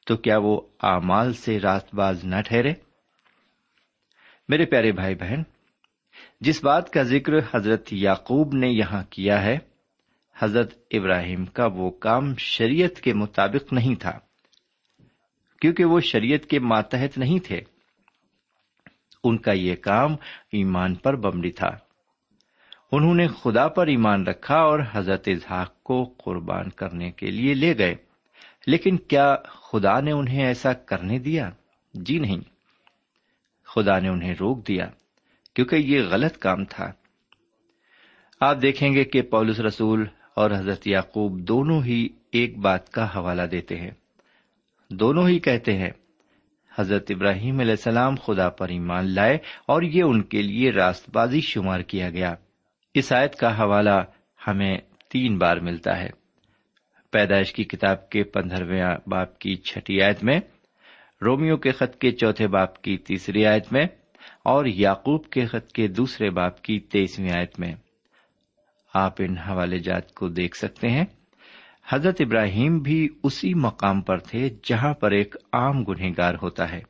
تو 0.07 0.17
کیا 0.17 0.39
وہ 0.39 0.61
اعمال 0.83 1.33
سے 1.33 1.61
راست 1.61 1.95
باز 1.95 2.25
نہ 2.25 2.41
ٹھہرے؟ 2.47 2.73
میرے 4.49 4.65
پیارے 4.65 4.93
بھائی 4.93 5.15
بہن، 5.15 5.43
جس 6.41 6.65
بات 6.65 6.91
کا 6.91 7.03
ذکر 7.03 7.33
حضرت 7.55 7.93
یعقوب 7.93 8.55
نے 8.55 8.69
یہاں 8.69 9.03
کیا 9.11 9.43
ہے 9.43 9.59
حضرت 10.43 10.79
ابراہیم 10.91 11.45
کا 11.45 11.67
وہ 11.67 11.91
کام 11.91 12.35
شریعت 12.39 13.01
کے 13.01 13.15
مطابق 13.15 13.73
نہیں 13.73 13.95
تھا، 13.95 14.19
کیونکہ 15.61 15.85
وہ 15.85 16.01
شریعت 16.01 16.47
کے 16.47 16.59
ماتحت 16.59 17.19
نہیں 17.19 17.39
تھے۔ 17.39 17.61
ان 19.25 19.39
کا 19.39 19.53
یہ 19.53 19.77
کام 19.77 20.13
ایمان 20.53 20.95
پر 20.95 21.17
بمڑی 21.17 21.51
تھا۔ 21.51 21.71
انہوں 22.93 23.15
نے 23.15 23.29
خدا 23.29 23.69
پر 23.69 23.87
ایمان 23.87 24.27
رکھا 24.27 24.57
اور 24.57 24.81
حضرت 24.93 25.29
اظہاق 25.29 25.83
کو 25.83 26.15
قربان 26.25 26.71
کرنے 26.71 27.11
کے 27.11 27.31
لیے 27.31 27.55
لے 27.55 27.79
گئے۔ 27.79 27.95
لیکن 28.67 28.97
کیا 28.97 29.37
خدا 29.45 30.01
نے 30.01 30.13
انہیں 30.13 30.45
ایسا 30.45 30.73
کرنے 30.73 31.19
دیا؟ 31.19 31.51
جی 31.95 32.19
نہیں۔ 32.19 32.41
خدا 33.65 33.99
نے 33.99 34.09
انہیں 34.09 34.35
روک 34.41 34.69
دیا، 34.69 34.91
کیونکہ 35.55 35.77
یہ 35.77 36.01
غلط 36.03 36.39
کام 36.39 36.65
تھا۔ 36.65 36.93
آپ 38.41 38.63
دیکھیں 38.63 38.93
گے 38.93 39.05
کہ 39.05 39.23
پولس 39.23 39.61
رسول 39.61 40.07
اور 40.35 40.51
حضرت 40.51 40.87
یعقوب 40.87 41.39
دونوں 41.39 41.83
ہی 41.85 42.09
ایک 42.33 42.59
بات 42.59 42.91
کا 42.91 43.07
حوالہ 43.17 43.43
دیتے 43.43 43.77
ہیں۔ 43.77 43.91
دونوں 44.91 45.29
ہی 45.29 45.39
کہتے 45.39 45.77
ہیں، 45.77 45.91
حضرت 46.79 47.11
ابراہیم 47.11 47.61
علیہ 47.61 47.71
السلام 47.71 48.15
خدا 48.15 48.49
پر 48.49 48.69
ایمان 48.69 49.15
لائے 49.15 49.39
اور 49.67 49.83
یہ 49.83 50.03
ان 50.03 50.23
کے 50.23 50.43
لیے 50.43 50.71
راست 50.71 51.11
بازی 51.13 51.41
شمار 51.41 51.81
کیا 51.81 52.11
گیا۔ 52.11 52.35
اس 52.95 53.13
آیت 53.13 53.35
کا 53.35 53.59
حوالہ 53.59 54.01
ہمیں 54.47 54.77
تین 55.11 55.39
بار 55.39 55.57
ملتا 55.57 55.99
ہے۔ 56.01 56.09
پیدائش 57.11 57.53
کی 57.53 57.65
کتاب 57.65 58.09
کے 58.11 58.23
پندرہویں 58.25 58.83
باپ 59.07 59.39
کی 59.39 59.55
چھٹی 59.55 60.01
آیت 60.03 60.25
میں 60.25 60.39
رومیو 61.23 61.57
کے 61.57 61.73
خط 61.73 61.97
کے 61.99 62.11
چوتھے 62.11 62.47
باپ 62.47 62.83
کی 62.83 62.97
تیسری 62.97 63.47
آیت 63.47 63.73
میں، 63.73 63.87
اور 64.45 64.67
یعقوب 64.67 65.27
کے 65.27 65.45
خط 65.47 65.73
کے 65.73 65.87
دوسرے 65.89 66.31
باپ 66.31 66.63
کی 66.63 66.79
تیسویں 66.81 67.31
آیت 67.31 67.61
میں۔ 67.61 67.75
آپ 68.95 69.13
ان 69.19 69.39
حوالے 69.39 69.79
جات 69.79 70.15
کو 70.15 70.29
دیکھ 70.29 70.57
سکتے 70.57 70.89
ہیں۔ 70.89 71.05
حضرت 71.89 72.17
ابراہیم 72.21 72.79
بھی 72.79 73.09
اسی 73.23 73.55
مقام 73.55 74.01
پر 74.01 74.19
تھے 74.19 74.51
جہاں 74.63 74.95
پر 74.95 75.11
ایک 75.11 75.37
عام 75.53 75.85
گنہگار 75.85 76.35
ہوتا 76.43 76.73
ہے۔ 76.73 76.83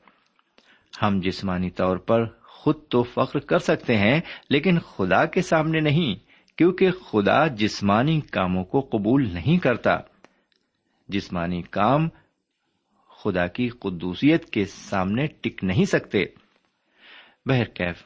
ہم 1.03 1.21
جسمانی 1.21 1.71
طور 1.71 1.97
پر 1.97 2.25
خود 2.43 2.77
تو 2.91 3.03
فخر 3.03 3.39
کر 3.39 3.59
سکتے 3.59 3.97
ہیں، 3.97 4.21
لیکن 4.51 4.79
خدا 4.79 5.25
کے 5.25 5.43
سامنے 5.43 5.81
نہیں، 5.81 6.15
کیونکہ 6.59 6.91
خدا 6.91 7.47
جسمانی 7.47 8.21
کاموں 8.21 8.65
کو 8.65 8.81
قبول 8.81 9.35
نہیں 9.35 9.59
کرتا۔ 9.59 9.97
جسمانی 11.09 11.63
کام 11.63 12.09
خدا 13.25 13.47
کی 13.47 13.69
قدوسیت 13.69 14.51
کے 14.51 14.65
سامنے 14.65 15.27
ٹک 15.27 15.65
نہیں 15.65 15.85
سکتے۔ 15.85 16.25
بہرکیف، 17.47 18.03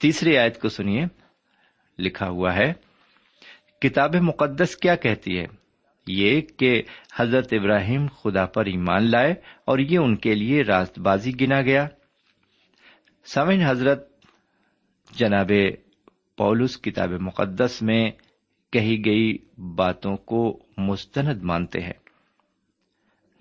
تیسری 0.00 0.36
آیت 0.36 0.60
کو 0.60 0.68
سنیے۔ 0.68 1.17
لکھا 1.98 2.28
ہوا 2.28 2.54
ہے۔ 2.54 2.72
کتاب 3.80 4.14
مقدس 4.14 4.76
کیا 4.76 4.96
کہتی 4.96 5.38
ہے؟ 5.38 5.46
یہ 6.06 6.40
کہ 6.40 6.82
حضرت 7.16 7.52
ابراہیم 7.52 8.06
خدا 8.06 8.46
پر 8.46 8.66
ایمان 8.66 9.10
لائے 9.10 9.34
اور 9.64 9.78
یہ 9.78 9.98
ان 9.98 10.16
کے 10.16 10.34
لیے 10.34 10.62
راست 10.62 10.98
بازی 10.98 11.32
گنا 11.40 11.60
گیا۔ 11.60 11.88
سمن 13.24 13.62
حضرت 13.62 14.08
جناب 15.10 15.52
پولس 16.36 16.80
کتاب 16.82 17.10
مقدس 17.10 17.82
میں 17.82 18.10
کہی 18.72 19.04
گئی 19.04 19.38
باتوں 19.58 20.16
کو 20.16 20.62
مستند 20.76 21.42
مانتے 21.42 21.80
ہیں۔ 21.80 22.08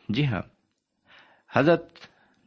جی 0.10 0.26
ہاں 0.26 0.42
حضرت 1.54 1.90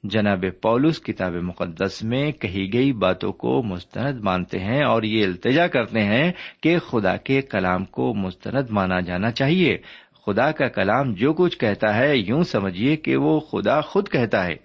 جناب 0.02 0.44
پولس 0.62 1.00
کتاب 1.00 1.32
مقدس 1.32 2.02
میں 2.02 2.32
کہی 2.32 2.72
گئی 2.72 2.92
باتوں 2.92 3.32
کو 3.32 3.62
مستند 3.62 4.20
مانتے 4.20 4.58
ہیں 4.58 4.82
اور 4.82 5.02
یہ 5.02 5.24
التجا 5.24 5.66
کرتے 5.66 6.00
ہیں 6.00 6.32
کہ 6.62 6.78
خدا 6.78 7.16
کے 7.16 7.42
کلام 7.42 7.84
کو 7.84 8.14
مستند 8.14 8.70
مانا 8.70 9.00
جانا 9.00 9.30
چاہیے۔ 9.30 9.78
خدا 10.26 10.52
کا 10.52 10.68
کلام 10.68 11.12
جو 11.12 11.32
کچھ 11.32 11.58
کہتا 11.58 11.96
ہے، 11.96 12.16
یوں 12.16 12.42
سمجھیے 12.42 12.96
کہ 12.96 13.16
وہ 13.16 13.40
خدا 13.40 13.80
خود 13.80 14.08
کہتا 14.08 14.46
ہے۔ 14.46 14.56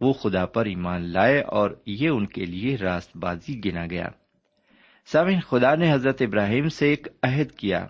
وہ 0.00 0.12
خدا 0.12 0.46
پر 0.46 0.66
ایمان 0.66 1.12
لائے 1.12 1.40
اور 1.40 1.70
یہ 1.86 2.08
ان 2.08 2.26
کے 2.26 2.44
لیے 2.44 2.76
راست 2.76 3.16
بازی 3.16 3.60
گنا 3.64 3.86
گیا۔ 3.86 4.08
سامن 5.06 5.40
خدا 5.40 5.74
نے 5.74 5.92
حضرت 5.92 6.22
ابراہیم 6.22 6.68
سے 6.68 6.88
ایک 6.88 7.08
عہد 7.22 7.52
کیا۔ 7.52 7.86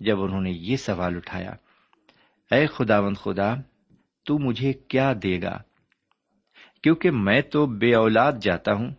جب 0.00 0.22
انہوں 0.22 0.40
نے 0.40 0.50
یہ 0.50 0.76
سوال 0.76 1.16
اٹھایا، 1.16 1.50
اے 2.50 2.66
خداوند 2.66 3.16
خدا 3.16 3.54
تو 4.26 4.38
مجھے 4.38 4.72
کیا 4.72 5.12
دے 5.22 5.42
گا؟ 5.42 5.58
کیونکہ 6.82 7.10
میں 7.10 7.40
تو 7.40 7.66
بے 7.66 7.94
اولاد 7.94 8.32
جاتا 8.42 8.72
ہوں۔ 8.72 8.90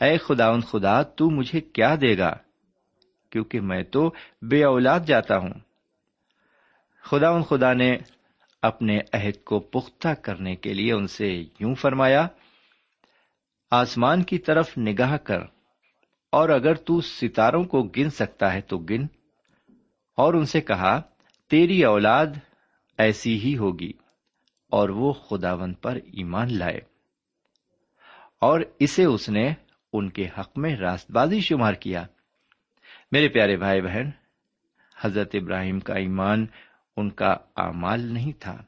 اے 0.00 0.18
خدا 0.18 0.48
ان 0.48 0.60
خدا، 0.60 1.02
تو 1.02 1.30
مجھے 1.30 1.60
کیا 1.60 1.94
دے 2.00 2.18
گا؟ 2.18 2.36
کیونکہ 3.30 3.60
میں 3.60 3.82
تو 3.82 4.10
بے 4.42 4.64
اولاد 4.64 5.00
جاتا 5.00 5.36
ہوں۔ 5.38 5.52
خدا 7.02 7.28
ان 7.28 7.42
خدا 7.42 7.72
نے 7.72 7.96
اپنے 8.62 8.98
عہد 9.12 9.44
کو 9.44 9.60
پختہ 9.60 10.08
کرنے 10.08 10.56
کے 10.56 10.74
لیے 10.74 10.92
ان 10.92 11.06
سے 11.06 11.44
یوں 11.60 11.74
فرمایا، 11.74 12.26
آسمان 13.70 14.22
کی 14.22 14.38
طرف 14.38 14.78
نگاہ 14.78 15.16
کر، 15.16 15.40
اور 16.32 16.48
اگر 16.48 16.74
تو 16.74 17.00
ستاروں 17.00 17.64
کو 17.64 17.82
گن 17.82 18.10
سکتا 18.10 18.54
ہے 18.54 18.60
تو 18.60 18.78
گن۔ 18.78 19.06
اور 20.16 20.34
ان 20.34 20.44
سے 20.44 20.60
کہا، 20.60 21.00
تیری 21.50 21.84
اولاد 21.84 22.26
ایسی 22.98 23.40
ہی 23.40 23.56
ہوگی۔ 23.56 23.92
اور 24.70 24.88
وہ 24.88 25.12
خداون 25.12 25.74
پر 25.74 25.96
ایمان 25.96 26.58
لائے۔ 26.58 26.80
اور 28.40 28.60
اسے 28.78 29.04
اس 29.04 29.28
نے 29.28 29.52
ان 29.92 30.10
کے 30.10 30.28
حق 30.38 30.58
میں 30.58 30.76
راست 30.76 31.10
بازی 31.10 31.40
شمار 31.40 31.72
کیا۔ 31.72 32.06
میرے 33.12 33.28
پیارے 33.28 33.56
بھائی 33.56 33.80
بہن، 33.80 34.10
حضرت 35.00 35.34
ابراہیم 35.34 35.80
کا 35.80 35.94
ایمان 35.94 36.46
ان 36.96 37.10
کا 37.10 37.36
اعمال 37.56 38.00
نہیں 38.00 38.32
تھا۔ 38.40 38.62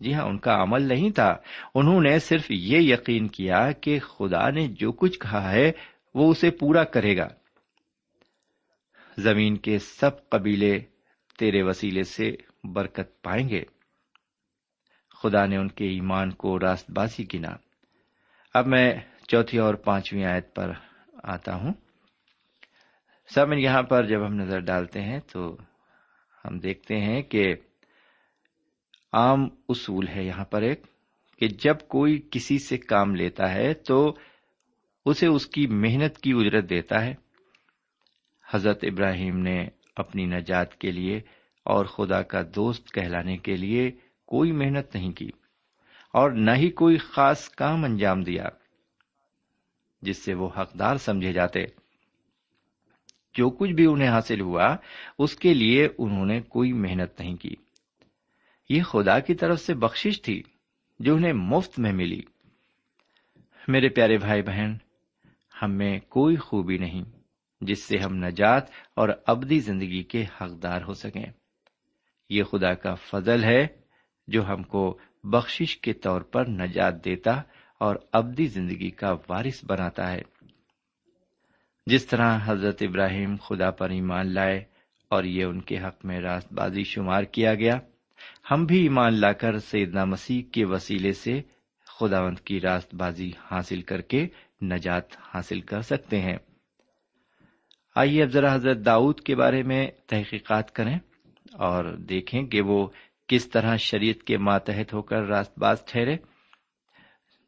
جی 0.00 0.14
ہاں 0.14 0.24
ان 0.24 0.38
کا 0.38 0.62
عمل 0.62 0.82
نہیں 0.82 1.10
تھا۔ 1.10 1.36
انہوں 1.74 2.00
نے 2.00 2.18
صرف 2.18 2.50
یہ 2.50 2.94
یقین 2.94 3.28
کیا 3.28 3.72
کہ 3.72 3.98
خدا 3.98 4.50
نے 4.50 4.68
جو 4.68 4.92
کچھ 4.92 5.18
کہا 5.18 5.52
ہے، 5.52 5.72
وہ 6.14 6.30
اسے 6.30 6.50
پورا 6.50 6.84
کرے 6.84 7.16
گا۔ 7.16 7.28
زمین 9.18 9.56
کے 9.56 9.78
سب 9.78 10.28
قبیلے 10.28 10.80
تیرے 11.38 11.62
وسیلے 11.62 12.02
سے 12.02 12.36
برکت 12.64 13.22
پائیں 13.22 13.48
گے۔ 13.48 13.64
خدا 15.22 15.46
نے 15.46 15.56
ان 15.56 15.68
کے 15.68 15.84
ایمان 15.84 16.30
کو 16.30 16.60
راست 16.60 16.90
بازی 16.90 17.24
گنا۔ 17.34 17.56
اب 18.54 18.66
میں 18.66 18.94
چوتھی 19.28 19.58
اور 19.58 19.74
پانچویں 19.74 20.24
آیت 20.24 20.54
پر 20.54 20.72
آتا 21.22 21.54
ہوں۔ 21.54 21.72
سب 23.34 23.52
یہاں 23.52 23.82
پر 23.82 24.06
جب 24.06 24.26
ہم 24.26 24.34
نظر 24.34 24.58
ڈالتے 24.58 25.00
ہیں 25.00 25.20
تو 25.32 25.56
ہم 26.44 26.58
دیکھتے 26.58 26.96
ہیں 27.00 27.22
کہ 27.22 27.54
عام 29.12 29.48
اصول 29.68 30.08
ہے 30.08 30.24
یہاں 30.24 30.44
پر 30.44 30.62
ایک 30.62 30.82
کہ 31.38 31.48
جب 31.48 31.74
کوئی 31.88 32.28
کسی 32.30 32.58
سے 32.58 32.78
کام 32.78 33.14
لیتا 33.14 33.54
ہے 33.54 33.74
تو 33.74 34.16
اسے 35.06 35.26
اس 35.26 35.46
کی 35.46 35.66
محنت 35.66 36.18
کی 36.18 36.32
اجرت 36.32 36.70
دیتا 36.70 37.04
ہے۔ 37.04 37.14
حضرت 38.54 38.78
ابراہیم 38.82 39.38
نے 39.38 39.68
اپنی 39.96 40.26
نجات 40.26 40.74
کے 40.74 40.90
لیے 40.90 41.16
اور 41.64 41.84
خدا 41.84 42.22
کا 42.22 42.42
دوست 42.54 42.92
کہلانے 42.92 43.36
کے 43.36 43.56
لیے 43.56 43.90
کوئی 44.28 44.52
محنت 44.52 44.94
نہیں 44.94 45.12
کی 45.12 45.30
اور 46.12 46.30
نہ 46.30 46.50
ہی 46.50 46.70
کوئی 46.70 46.96
خاص 46.96 47.48
کام 47.48 47.84
انجام 47.84 48.22
دیا، 48.22 48.44
جس 50.02 50.24
سے 50.24 50.34
وہ 50.34 50.48
حقدار 50.58 50.96
سمجھے 50.96 51.32
جاتے۔ 51.32 51.60
جو 53.34 53.50
کچھ 53.50 53.70
بھی 53.70 53.86
انہیں 53.86 54.08
حاصل 54.08 54.40
ہوا، 54.40 54.76
اس 55.18 55.36
کے 55.36 55.54
لیے 55.54 55.88
انہوں 55.98 56.26
نے 56.26 56.40
کوئی 56.40 56.72
محنت 56.72 57.20
نہیں 57.20 57.36
کی۔ 57.36 57.54
یہ 58.68 58.82
خدا 58.82 59.18
کی 59.18 59.34
طرف 59.34 59.60
سے 59.60 59.74
بخشش 59.74 60.22
تھی 60.22 60.42
جو 61.00 61.14
انہیں 61.14 61.32
مفت 61.32 61.78
میں 61.78 61.92
ملی۔ 61.92 62.22
میرے 63.68 63.88
پیارے 63.88 64.18
بھائی 64.18 64.42
بہن، 64.42 64.76
ہم 65.62 65.72
میں 65.72 66.00
کوئی 66.00 66.36
خوبی 66.36 66.78
نہیں 66.78 67.04
جس 67.60 67.82
سے 67.82 67.98
ہم 67.98 68.14
نجات 68.14 68.70
اور 68.94 69.08
ابدی 69.26 69.60
زندگی 69.60 70.02
کے 70.02 70.24
حقدار 70.40 70.82
ہو 70.82 70.92
سکیں۔ 70.92 71.26
یہ 72.30 72.42
خدا 72.42 72.74
کا 72.74 72.94
فضل 72.94 73.44
ہے۔ 73.44 73.77
جو 74.28 74.48
ہم 74.48 74.62
کو 74.62 74.98
بخشش 75.24 75.76
کے 75.76 75.92
طور 75.92 76.20
پر 76.20 76.46
نجات 76.48 77.04
دیتا 77.04 77.40
اور 77.80 77.96
ابدی 78.12 78.46
زندگی 78.46 78.90
کا 78.90 79.14
وارث 79.28 79.64
بناتا 79.64 80.12
ہے۔ 80.12 80.22
جس 81.86 82.06
طرح 82.06 82.38
حضرت 82.44 82.82
ابراہیم 82.82 83.36
خدا 83.36 83.70
پر 83.70 83.90
ایمان 83.90 84.34
لائے 84.34 84.64
اور 85.08 85.24
یہ 85.24 85.44
ان 85.44 85.60
کے 85.60 85.78
حق 85.78 86.04
میں 86.04 86.20
راست 86.20 86.52
بازی 86.52 86.84
شمار 86.84 87.22
کیا 87.22 87.54
گیا، 87.54 87.78
ہم 88.50 88.64
بھی 88.64 88.82
ایمان 88.82 89.20
لا 89.20 89.32
کر 89.32 89.58
سیدنا 89.58 90.04
مسیح 90.04 90.42
کے 90.52 90.64
وسیلے 90.64 91.12
سے 91.12 91.42
خداوند 91.86 92.38
کی 92.38 92.60
راست 92.60 92.94
بازی 92.94 93.30
حاصل 93.50 93.82
کر 93.82 94.00
کے 94.00 94.28
نجات 94.62 95.04
حاصل 95.20 95.60
کر 95.60 95.80
سکتے 95.80 96.20
ہیں۔ 96.20 96.36
آئیے 97.94 98.22
اب 98.22 98.28
ذرا 98.28 98.54
حضرت 98.54 98.78
داؤد 98.84 99.20
کے 99.20 99.34
بارے 99.36 99.62
میں 99.62 99.86
تحقیقات 100.06 100.72
کریں 100.72 100.98
اور 101.52 101.84
دیکھیں 101.84 102.42
کہ 102.42 102.60
وہ 102.60 102.88
کس 103.28 103.50
طرح 103.50 103.76
شریعت 103.76 104.22
کے 104.22 104.38
ماتحت 104.38 104.94
ہو 104.94 105.02
کر 105.02 105.22
راست 105.22 105.58
باز 105.58 105.84
ٹھہرے؟ 105.84 106.16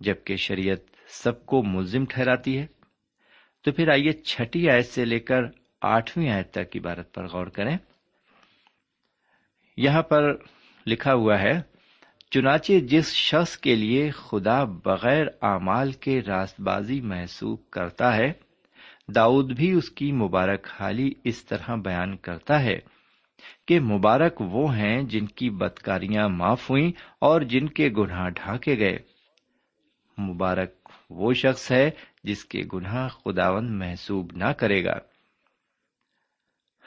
جبکہ 0.00 0.36
شریعت 0.36 0.78
سب 1.08 1.46
کو 1.46 1.62
ملزم 1.62 2.04
ٹھہراتی 2.04 2.58
ہے۔ 2.58 2.66
تو 3.64 3.72
پھر 3.72 3.88
آئیے 3.88 4.12
چھٹی 4.12 4.70
آیت 4.70 4.86
سے 4.86 5.04
لے 5.04 5.18
کر 5.18 5.40
آٹھویں 5.82 6.30
آیت 6.30 6.50
تک 6.50 6.76
عبارت 6.76 7.14
پر 7.14 7.26
غور 7.26 7.46
کریں۔ 7.46 7.78
یہاں 9.76 10.02
پر 10.02 10.36
لکھا 10.86 11.14
ہوا 11.14 11.40
ہے، 11.40 11.60
چنانچہ 12.30 12.72
جس 12.72 13.12
شخص 13.14 13.58
کے 13.58 13.74
لیے 13.74 14.10
خدا 14.10 14.64
بغیر 14.64 15.26
اعمال 15.42 15.92
کے 15.92 16.22
راست 16.22 16.60
بازی 16.60 17.00
محسوب 17.00 17.70
کرتا 17.70 18.16
ہے، 18.16 18.32
داؤد 19.14 19.52
بھی 19.52 19.72
اس 19.72 19.90
کی 19.90 20.12
مبارک 20.12 20.68
حالی 20.80 21.12
اس 21.24 21.44
طرح 21.44 21.74
بیان 21.74 22.16
کرتا 22.16 22.62
ہے۔ 22.62 22.78
کہ 23.66 23.80
مبارک 23.80 24.40
وہ 24.40 24.76
ہیں 24.76 25.02
جن 25.02 25.26
کی 25.26 25.50
بدکاریاں 25.50 26.28
معاف 26.28 26.70
ہوئیں 26.70 26.92
اور 27.20 27.40
جن 27.40 27.68
کے 27.68 27.88
گناہ 27.98 28.28
ڈھانکے 28.28 28.78
گئے۔ 28.78 28.98
مبارک 30.22 30.88
وہ 31.10 31.32
شخص 31.32 31.72
ہے 31.72 31.90
جس 32.24 32.44
کے 32.44 32.62
گناہ 32.72 33.08
خداون 33.08 33.78
محسوب 33.78 34.32
نہ 34.34 34.52
کرے 34.52 34.84
گا۔ 34.84 34.98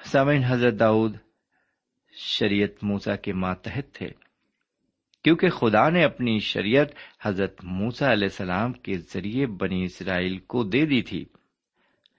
سامعین، 0.05 0.41
حضرت 0.47 0.79
داؤد 0.79 1.17
شریعت 2.17 2.83
موسا 2.83 3.15
کے 3.15 3.33
ماتحت 3.33 3.93
تھے۔ 3.93 4.07
کیونکہ 5.23 5.49
خدا 5.49 5.89
نے 5.89 6.03
اپنی 6.03 6.39
شریعت 6.39 6.87
حضرت 7.21 7.63
موسا 7.63 8.11
علیہ 8.11 8.23
السلام 8.23 8.73
کے 8.73 8.97
ذریعے 8.97 9.45
بنی 9.45 9.83
اسرائیل 9.83 10.37
کو 10.39 10.63
دے 10.63 10.85
دی 10.85 11.01
تھی، 11.01 11.25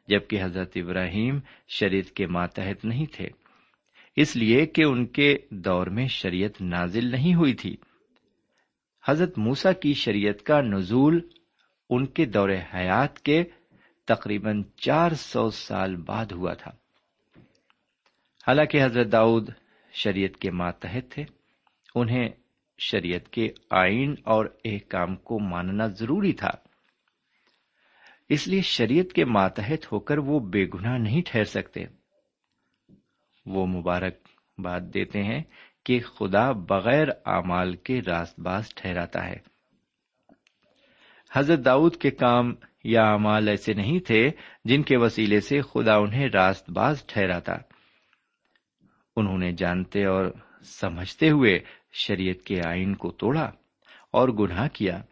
جبکہ 0.09 0.45
حضرت 0.45 0.73
ابراہیم 0.75 1.39
شریعت 1.69 2.11
کے 2.11 2.27
ماتحت 2.27 2.85
نہیں 2.85 3.07
تھے۔ 3.13 3.29
اس 4.17 4.37
لیے 4.37 4.67
کہ 4.67 4.83
ان 4.83 5.07
کے 5.07 5.39
دور 5.51 5.87
میں 5.87 6.09
شریعت 6.09 6.61
نازل 6.61 7.07
نہیں 7.07 7.35
ہوئی 7.35 7.55
تھی۔ 7.55 7.77
حضرت 9.09 9.39
موسا 9.39 9.73
کی 9.73 9.95
شریعت 9.95 10.43
کا 10.43 10.61
نزول 10.61 11.29
ان 11.91 12.07
کے 12.07 12.25
دور 12.25 12.49
حیات 12.75 13.21
کے 13.21 13.45
تقریباً 14.05 14.63
چار 14.77 15.13
سو 15.13 15.51
سال 15.51 15.97
بعد 15.97 16.27
ہوا 16.33 16.55
تھا۔ 16.55 16.71
حالانکہ 18.47 18.85
حضرت 18.85 19.13
داؤد 19.13 19.51
شریعت 19.93 20.37
کے 20.37 20.51
ماتحت 20.51 21.11
تھے، 21.11 21.25
انہیں 21.95 22.29
شریعت 22.79 23.29
کے 23.29 23.49
آئین 23.71 24.15
اور 24.25 24.47
احکام 24.65 25.17
کو 25.17 25.39
ماننا 25.39 25.87
ضروری 25.87 26.33
تھا۔ 26.33 26.51
اس 28.29 28.49
لیے 28.49 28.61
شریعت 28.61 29.13
کے 29.13 29.25
ماتحت 29.25 29.93
ہو 29.93 30.01
کر 30.01 30.19
وہ 30.19 30.41
بے 30.41 30.67
گناہ 30.75 30.99
نہیں 30.99 31.23
ٹھہر 31.27 31.45
سکتے۔ 31.45 31.85
وہ 33.47 33.67
مبارک 33.67 34.15
بات 34.59 34.83
دیتے 34.95 35.23
ہیں 35.23 35.43
کہ 35.85 36.01
خدا 36.01 36.53
بغیر 36.53 37.09
اعمال 37.27 37.77
کے 37.77 38.01
راست 38.07 38.41
باز 38.41 38.75
ٹھہراتا 38.75 39.27
ہے۔ 39.27 39.37
حضرت 41.33 41.65
داؤد 41.65 41.97
کے 41.97 42.11
کام 42.11 42.55
یا 42.85 43.03
اعمال 43.03 43.49
ایسے 43.49 43.73
نہیں 43.73 43.99
تھے 43.99 44.31
جن 44.65 44.83
کے 44.83 44.97
وسیلے 44.97 45.41
سے 45.41 45.61
خدا 45.61 45.97
انہیں 45.97 46.29
راست 46.29 46.71
باز 46.71 47.07
ٹھہراتا۔ 47.07 47.53
انہوں 49.17 49.39
نے 49.39 49.53
جانتے 49.53 50.05
اور 50.05 50.25
سمجھتے 50.63 51.31
ہوئے 51.31 51.61
شریعت 51.93 52.43
کے 52.43 52.61
آئین 52.67 52.95
کو 52.95 53.11
توڑا 53.11 53.51
اور 54.11 54.29
گناہ 54.29 54.69
کیا۔ 54.73 55.03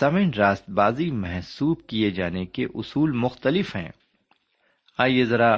سمن 0.00 0.30
راست 0.38 0.70
بازی 0.70 1.10
محسوب 1.10 1.86
کیے 1.86 2.10
جانے 2.10 2.46
کے 2.46 2.64
اصول 2.74 3.12
مختلف 3.12 3.76
ہیں۔ 3.76 3.90
آئیے 4.98 5.24
ذرا 5.24 5.56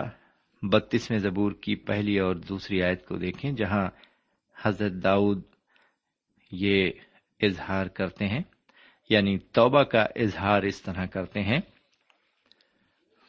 بتیسویں 0.63 1.19
زبور 1.19 1.53
کی 1.53 1.75
پہلی 1.75 2.19
اور 2.19 2.35
دوسری 2.35 2.83
آیت 2.83 3.07
کو 3.07 3.17
دیکھیں 3.17 3.53
جہاں 3.53 3.89
حضرت 4.63 4.93
داؤد 4.93 5.43
یہ 6.53 6.91
اظہار 7.41 7.87
کرتے 7.87 8.29
ہیں 8.29 8.43
یعنی 9.11 9.39
توبہ 9.39 9.83
کا 9.83 10.07
اظہار 10.17 10.63
اس 10.63 10.83
طرح 10.83 11.07
کرتے 11.07 11.41
ہیں۔ 11.41 11.61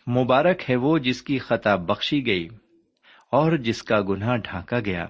مبارک 0.07 0.69
ہے 0.69 0.75
وہ 0.75 0.97
جس 0.97 1.21
کی 1.21 1.39
خطا 1.39 1.75
بخشی 1.75 2.25
گئی 2.25 2.47
اور 3.31 3.57
جس 3.57 3.83
کا 3.83 4.01
گناہ 4.01 4.37
ڈھانکا 4.37 4.79
گیا۔ 4.79 5.05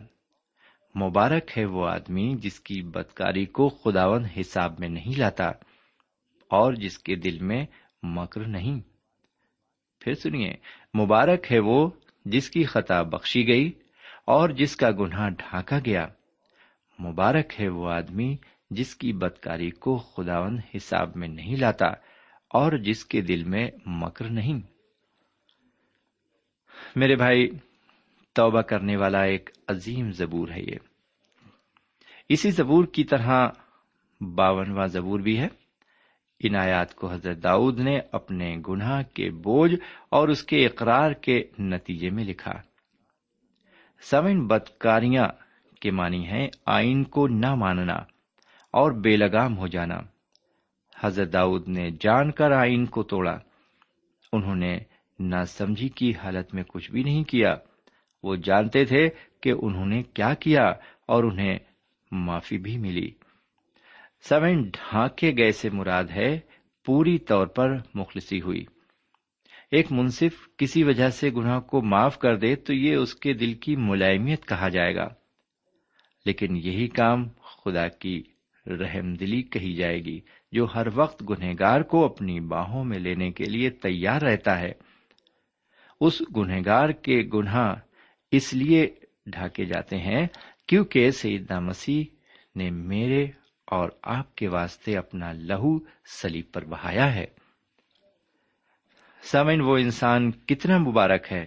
مبارک 1.04 1.58
ہے 1.58 1.66
وہ 1.66 1.88
آدمی 1.88 2.36
جس 2.42 2.60
کی 2.60 2.82
بدکاری 2.82 3.46
کو 3.46 3.70
خداون 3.70 4.26
حساب 4.40 4.80
میں 4.80 4.90
نہیں 4.90 5.20
لاتا 5.20 5.48
اور 6.50 6.74
جس 6.74 7.00
کے 7.00 7.16
دل 7.16 7.40
میں 7.40 7.66
مکر 8.04 8.48
نہیں۔ 8.48 8.80
پھر 10.00 10.14
سنیے، 10.14 10.54
مبارک 11.00 11.52
ہے 11.52 11.60
وہ 11.60 11.90
جس 12.26 12.50
کی 12.50 12.64
خطا 12.64 13.02
بخشی 13.02 13.48
گئی 13.48 13.72
اور 14.26 14.50
جس 14.50 14.76
کا 14.76 14.92
گناہ 14.92 15.30
ڈھانکا 15.30 15.80
گیا۔ 15.86 16.08
مبارک 17.00 17.62
ہے 17.62 17.68
وہ 17.68 17.90
آدمی 17.90 18.38
جس 18.70 18.96
کی 18.96 19.14
بدکاری 19.14 19.70
کو 19.70 19.98
خداون 19.98 20.60
حساب 20.76 21.16
میں 21.16 21.28
نہیں 21.28 21.56
لاتا 21.56 21.88
اور 22.50 22.78
جس 22.78 23.06
کے 23.06 23.22
دل 23.22 23.44
میں 23.44 23.68
مکر 23.86 24.26
نہیں۔ 24.26 24.60
میرے 26.96 27.16
بھائی، 27.16 27.50
توبہ 28.34 28.62
کرنے 28.62 28.96
والا 28.96 29.22
ایک 29.22 29.50
عظیم 29.68 30.12
زبور 30.12 30.50
ہے 30.50 30.62
یہ۔ 30.62 30.76
اسی 32.30 32.52
زبور 32.52 32.86
کی 32.86 33.04
طرح 33.04 33.48
باونواں 34.36 34.88
زبور 34.88 35.20
بھی 35.20 35.40
ہے۔ 35.40 35.48
ان 36.44 36.56
آیات 36.56 36.96
کو 36.96 37.12
حضرت 37.12 37.44
داؤد 37.44 37.80
نے 37.80 38.00
اپنے 38.12 38.58
گناہ 38.68 39.04
کے 39.14 39.30
بوجھ 39.30 39.76
اور 40.10 40.28
اس 40.28 40.44
کے 40.44 40.66
اقرار 40.66 41.12
کے 41.12 41.44
نتیجے 41.60 42.10
میں 42.10 42.24
لکھا۔ 42.24 42.54
سمن 44.10 44.48
بدکاریاں 44.48 45.26
کے 45.82 45.92
معنی 45.92 46.28
ہے 46.28 46.48
آئین 46.66 47.04
کو 47.04 47.28
نہ 47.28 47.56
ماننا 47.56 47.94
اور 48.72 48.92
بے 48.92 49.18
لگام 49.18 49.58
ہو 49.58 49.68
جانا۔ 49.68 50.02
حضرت 51.00 51.34
داؤد 51.34 51.68
نے 51.68 51.90
جان 52.00 52.32
کر 52.32 52.52
آئین 52.52 52.86
کو 52.86 53.04
توڑا۔ 53.04 53.38
انہوں 54.34 54.56
نے 54.56 54.80
نہ 55.20 55.44
سمجھی 55.48 55.90
کی 55.90 56.14
حالت 56.24 56.54
میں 56.54 56.64
کچھ 56.68 56.92
بھی 56.92 57.04
نہیں 57.04 57.24
کیا۔ 57.24 57.56
وہ 58.24 58.36
جانتے 58.36 58.86
تھے 58.86 59.10
کہ 59.42 59.54
انہوں 59.62 59.86
نے 59.86 60.04
کیا 60.04 60.34
کیا 60.34 60.64
اور 61.06 61.24
انہیں 61.24 61.60
معافی 62.12 62.58
بھی 62.58 62.78
ملی۔ 62.78 63.12
سمن 64.22 64.62
ڈھانکے 64.62 65.32
گئے 65.38 65.52
سے 65.52 65.70
مراد 65.70 66.04
ہے 66.04 66.40
پوری 66.86 67.18
طور 67.18 67.48
پر 67.48 67.78
مخلصی 67.94 68.42
ہوئی۔ 68.42 68.66
ایک 69.72 69.92
منصف 69.92 70.56
کسی 70.58 70.84
وجہ 70.84 71.10
سے 71.10 71.30
گناہ 71.30 71.60
کو 71.60 71.82
معاف 71.82 72.20
کر 72.20 72.36
دے 72.36 72.56
تو 72.56 72.74
یہ 72.74 72.96
اس 72.96 73.16
کے 73.16 73.34
دل 73.34 73.54
کی 73.54 73.76
ملائمیت 73.76 74.48
کہا 74.48 74.70
جائے 74.70 74.96
گا۔ 74.96 75.08
لیکن 76.26 76.56
یہی 76.56 76.88
کام 76.88 77.28
خدا 77.30 77.88
کی 77.88 78.24
رحم 78.68 79.14
دلی 79.14 79.42
کہی 79.42 79.74
جائے 79.74 80.00
گی، 80.00 80.20
جو 80.52 80.66
ہر 80.76 80.88
وقت 80.94 81.24
گنہگار 81.30 81.82
کو 81.82 82.06
اپنی 82.06 82.40
باہوں 82.40 82.84
میں 82.84 83.00
لینے 83.00 83.32
کے 83.32 83.44
لیے 83.44 83.70
تیار 83.70 84.22
رہتا 84.22 84.60
ہے۔ 84.60 84.72
اس 86.02 86.22
گنہگار 86.36 86.90
کے 86.90 87.30
گناہ 87.34 87.76
اس 88.32 88.54
لیے 88.54 88.96
ڈھاکے 89.26 89.66
جاتے 89.66 89.98
ہیں 89.98 90.28
کیونکہ 90.68 91.12
سیدنا 91.12 91.60
مسیح 91.60 92.04
نے 92.56 92.70
میرے 92.70 93.28
اور 93.72 93.90
آپ 94.02 94.36
کے 94.36 94.48
واسطے 94.48 94.98
اپنا 94.98 95.32
لہو 95.32 95.80
سلیب 96.22 96.46
پر 96.54 96.66
بہایا 96.66 97.16
ہے۔ 97.16 97.26
سمن 99.24 99.62
وہ 99.62 99.78
انسان 99.78 100.32
کتنا 100.32 100.78
مبارک 100.78 101.32
ہے 101.32 101.46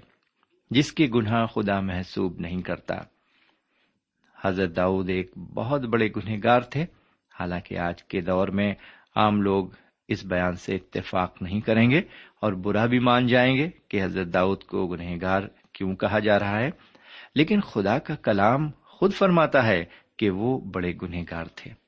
جس 0.70 0.92
کے 0.92 1.08
گناہ 1.14 1.46
خدا 1.46 1.80
محسوب 1.80 2.40
نہیں 2.40 2.62
کرتا۔ 2.62 2.94
حضرت 4.44 4.76
داؤد 4.76 5.08
ایک 5.08 5.38
بہت 5.38 5.80
بڑے 5.80 6.08
گنہ 6.16 6.36
گار 6.44 6.60
تھے۔ 6.60 6.82
حالانکہ 7.40 7.78
آج 7.78 8.04
کے 8.04 8.20
دور 8.20 8.48
میں 8.48 8.74
عام 9.16 9.42
لوگ 9.42 9.66
اس 10.08 10.24
بیان 10.24 10.56
سے 10.56 10.76
اتفاق 10.76 11.42
نہیں 11.42 11.60
کریں 11.60 11.90
گے 11.90 12.00
اور 12.40 12.52
برا 12.52 12.86
بھی 12.86 12.98
مان 12.98 13.26
جائیں 13.26 13.56
گے 13.56 13.70
کہ 13.88 14.04
حضرت 14.04 14.26
داؤد 14.34 14.64
کو 14.64 14.86
گنہ 14.86 15.16
گار 15.22 15.42
کیوں 15.72 15.96
کہا 15.96 16.18
جا 16.18 16.38
رہا 16.38 16.60
ہے۔ 16.60 16.70
لیکن 17.34 17.60
خدا 17.60 17.98
کا 17.98 18.14
کلام 18.14 18.70
خود 18.82 19.14
فرماتا 19.14 19.66
ہے 19.66 19.84
کہ 20.16 20.30
وہ 20.30 20.58
بڑے 20.58 20.92
گنہ 21.02 21.16
گار 21.30 21.44
تھے۔ 21.44 21.83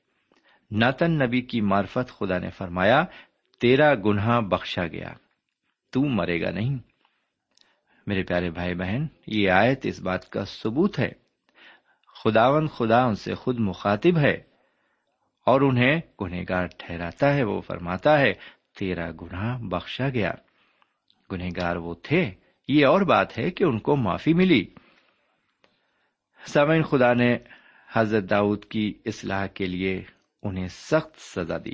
ناتن 0.71 1.11
نبی 1.11 1.41
کی 1.41 1.61
مارفت 1.61 2.11
خدا 2.11 2.37
نے 2.37 2.49
فرمایا، 2.49 3.05
تیرا 3.61 3.93
گناہ 3.95 4.41
بخشا 4.41 4.87
گیا۔ 4.87 5.13
تو 5.91 6.01
مرے 6.01 6.41
گا 6.41 6.51
نہیں۔ 6.51 6.77
میرے 8.07 8.23
پیارے 8.23 8.49
بھائی 8.49 8.75
بہن، 8.75 9.05
یہ 9.27 9.51
آیت 9.51 9.79
اس 9.83 9.99
بات 9.99 10.29
کا 10.29 10.45
ثبوت 10.45 10.99
ہے۔ 10.99 11.11
خداون 12.23 12.67
خدا 12.67 13.03
ان 13.03 13.15
سے 13.15 13.33
خود 13.33 13.59
مخاطب 13.59 14.17
ہے 14.17 14.41
اور 15.45 15.61
انہیں 15.61 16.01
گنہگار 16.21 16.67
ٹھہراتا 16.77 17.33
ہے، 17.33 17.43
وہ 17.43 17.61
فرماتا 17.61 18.19
ہے، 18.19 18.33
تیرا 18.79 19.11
گناہ 19.11 19.57
بخشا 19.57 20.09
گیا۔ 20.09 20.31
گنہگار 21.31 21.75
وہ 21.75 21.95
تھے۔ 22.03 22.31
یہ 22.67 22.85
اور 22.85 23.01
بات 23.01 23.39
ہے 23.39 23.51
کہ 23.51 23.63
ان 23.63 23.79
کو 23.79 23.95
معافی 23.95 24.33
ملی۔ 24.33 24.65
سامعین، 26.45 26.83
خدا 26.83 27.13
نے 27.13 27.37
حضرت 27.93 28.29
داؤد 28.29 28.65
کی 28.65 28.93
اصلاح 29.05 29.47
کے 29.47 29.65
لیے 29.65 30.03
انہیں 30.47 30.67
سخت 30.67 31.19
سزا 31.19 31.57
دی۔ 31.65 31.73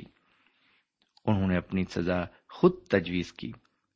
انہوں 1.24 1.48
نے 1.48 1.56
اپنی 1.56 1.84
سزا 1.84 2.24
خود 2.48 2.72
تجویز 2.82 3.32
کی۔ 3.32 3.52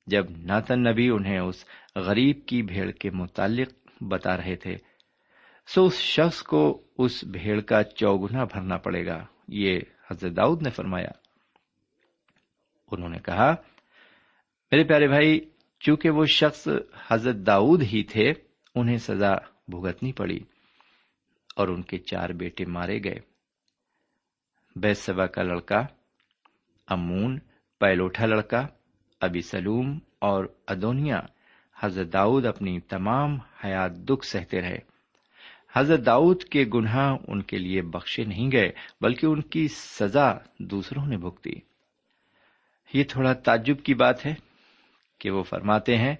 جب 0.06 0.26
ناتن 0.30 0.80
نبی 0.80 1.08
انہیں 1.08 1.38
اس 1.38 1.64
غریب 1.96 2.46
کی 2.46 2.62
بھیڑ 2.62 2.90
کے 2.90 3.10
متعلق 3.10 3.68
بتا 4.00 4.36
رہے 4.36 4.56
تھے، 4.56 4.76
سو 5.66 5.86
اس 5.86 5.94
شخص 5.94 6.42
کو 6.42 6.82
اس 6.98 7.24
بھیڑ 7.24 7.60
کا 7.60 7.82
چوگنا 7.82 8.44
بھرنا 8.44 8.76
پڑے 8.76 9.06
گا۔ 9.06 9.26
یہ 9.48 9.80
حضرت 10.10 10.36
داؤد 10.36 10.62
نے 10.62 10.70
فرمایا۔ 10.70 11.10
انہوں 12.92 13.08
نے 13.08 13.18
کہا، 13.18 13.54
میرے 14.70 14.84
پیارے 14.84 15.08
بھائی، 15.08 15.40
چونکہ 15.80 16.10
وہ 16.10 16.24
شخص 16.24 16.68
حضرت 17.08 17.36
داؤد 17.36 17.82
ہی 17.82 18.02
تھے، 18.02 18.32
انہیں 18.74 18.96
سزا 18.96 19.34
بھگتنی 19.68 20.12
پڑی 20.12 20.38
اور 21.56 21.68
ان 21.68 21.82
کے 21.82 21.98
چار 21.98 22.30
بیٹے 22.30 22.64
مارے 22.64 22.98
گئے۔ 23.04 23.38
بیسبا 24.80 25.26
کا 25.26 25.42
لڑکا، 25.42 25.86
امون 26.86 27.38
پیلوٹا 27.80 28.26
لڑکا، 28.26 28.66
ابی 29.20 29.40
سلوم 29.40 29.98
اور 30.18 30.44
ادونیا، 30.66 31.20
حضرت 31.80 32.12
داؤد 32.12 32.46
اپنی 32.46 32.80
تمام 32.80 33.38
حیات 33.64 33.92
دکھ 33.92 34.26
سہتے 34.26 34.60
رہے۔ 34.60 34.78
حضرت 35.72 36.06
داؤد 36.06 36.42
کے 36.42 36.64
گناہ 36.74 37.16
ان 37.28 37.42
کے 37.42 37.58
لیے 37.58 37.82
بخشے 37.82 38.24
نہیں 38.24 38.52
گئے، 38.52 38.72
بلکہ 39.00 39.26
ان 39.26 39.40
کی 39.40 39.68
سزا 39.68 40.32
دوسروں 40.58 41.06
نے 41.06 41.16
بھگتی 41.16 41.50
یہ 42.94 43.04
تھوڑا 43.04 43.32
تعجب 43.32 43.82
کی 43.82 43.94
بات 43.94 44.26
ہے 44.26 44.34
کہ 45.18 45.30
وہ 45.30 45.42
فرماتے 45.42 45.96
ہیں، 45.96 46.14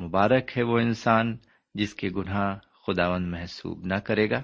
مبارک 0.00 0.58
ہے 0.58 0.62
وہ 0.62 0.78
انسان 0.78 1.36
جس 1.74 1.94
کے 1.94 2.08
گناہ 2.16 2.58
خداون 2.86 3.30
محسوب 3.30 3.86
نہ 3.86 3.94
کرے 3.94 4.30
گا۔ 4.30 4.42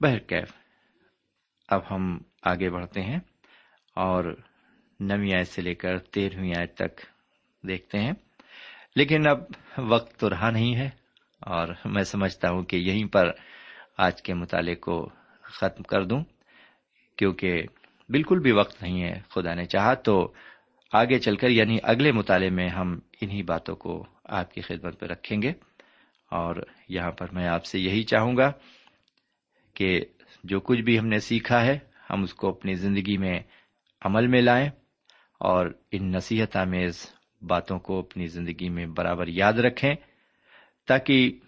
بہرکیف 0.00 0.59
اب 1.70 1.80
ہم 1.90 2.18
آگے 2.42 2.70
بڑھتے 2.70 3.02
ہیں 3.02 3.18
اور 3.94 4.36
نویں 5.00 5.34
آیت 5.34 5.48
سے 5.48 5.62
لے 5.62 5.74
کر 5.74 5.98
تیرہویں 5.98 6.52
آیت 6.58 6.74
تک 6.74 7.00
دیکھتے 7.68 7.98
ہیں۔ 7.98 8.12
لیکن 8.96 9.26
اب 9.26 9.38
وقت 9.78 10.20
تو 10.20 10.30
رہا 10.30 10.50
نہیں 10.50 10.76
ہے 10.76 10.90
اور 11.40 11.68
میں 11.84 12.02
سمجھتا 12.02 12.50
ہوں 12.50 12.62
کہ 12.62 12.76
یہیں 12.76 13.04
پر 13.04 13.30
آج 13.98 14.22
کے 14.22 14.34
مطالعے 14.34 14.74
کو 14.74 15.10
ختم 15.42 15.82
کر 15.82 16.04
دوں، 16.04 16.24
کیونکہ 17.16 17.62
بالکل 18.08 18.38
بھی 18.38 18.52
وقت 18.52 18.82
نہیں 18.82 19.02
ہے، 19.02 19.20
خدا 19.28 19.54
نے 19.54 19.64
چاہا 19.64 19.94
تو 19.94 20.32
آگے 20.92 21.18
چل 21.18 21.36
کر 21.36 21.48
یعنی 21.48 21.78
اگلے 21.82 22.12
مطالعے 22.12 22.50
میں 22.50 22.68
ہم 22.68 22.98
انہی 23.20 23.42
باتوں 23.42 23.76
کو 23.76 24.06
آپ 24.24 24.52
کی 24.52 24.60
خدمت 24.60 25.00
پہ 25.00 25.06
رکھیں 25.06 25.42
گے۔ 25.42 25.52
اور 26.30 26.56
یہاں 26.88 27.10
پر 27.10 27.26
میں 27.32 27.48
آپ 27.48 27.64
سے 27.64 27.78
یہی 27.78 28.02
چاہوں 28.02 28.36
گا 28.36 28.52
کہ 29.74 30.00
جو 30.44 30.60
کچھ 30.60 30.80
بھی 30.80 30.98
ہم 30.98 31.06
نے 31.06 31.18
سیکھا 31.18 31.64
ہے، 31.64 31.78
ہم 32.10 32.22
اس 32.22 32.34
کو 32.34 32.48
اپنی 32.48 32.74
زندگی 32.74 33.16
میں 33.16 33.40
عمل 34.00 34.26
میں 34.26 34.42
لائیں 34.42 34.70
اور 35.38 35.66
ان 35.92 36.12
نصیحت 36.12 36.56
آمیز 36.56 37.06
باتوں 37.42 37.78
کو 37.78 37.98
اپنی 37.98 38.26
زندگی 38.26 38.68
میں 38.68 38.86
برابر 38.86 39.28
یاد 39.28 39.52
رکھیں 39.52 39.94
تاکہ 40.86 41.38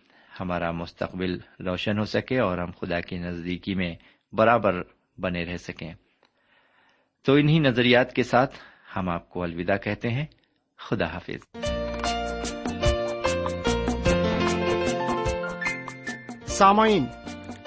ہمارا 0.40 0.70
مستقبل 0.70 1.38
روشن 1.66 1.98
ہو 1.98 2.04
سکے 2.04 2.38
اور 2.38 2.58
ہم 2.58 2.70
خدا 2.80 3.00
کی 3.00 3.18
نزدیکی 3.18 3.74
میں 3.74 3.94
برابر 4.32 4.82
بنے 5.18 5.44
رہ 5.44 5.56
سکیں۔ 5.56 5.94
تو 7.24 7.34
انہی 7.34 7.58
نظریات 7.58 8.12
کے 8.12 8.22
ساتھ 8.22 8.56
ہم 8.96 9.08
آپ 9.08 9.30
کو 9.30 9.42
الوداع 9.42 9.76
کہتے 9.76 10.10
ہیں۔ 10.10 10.26
خدا 10.78 11.06
حافظ۔ 11.06 11.56
سامعین 16.46 17.06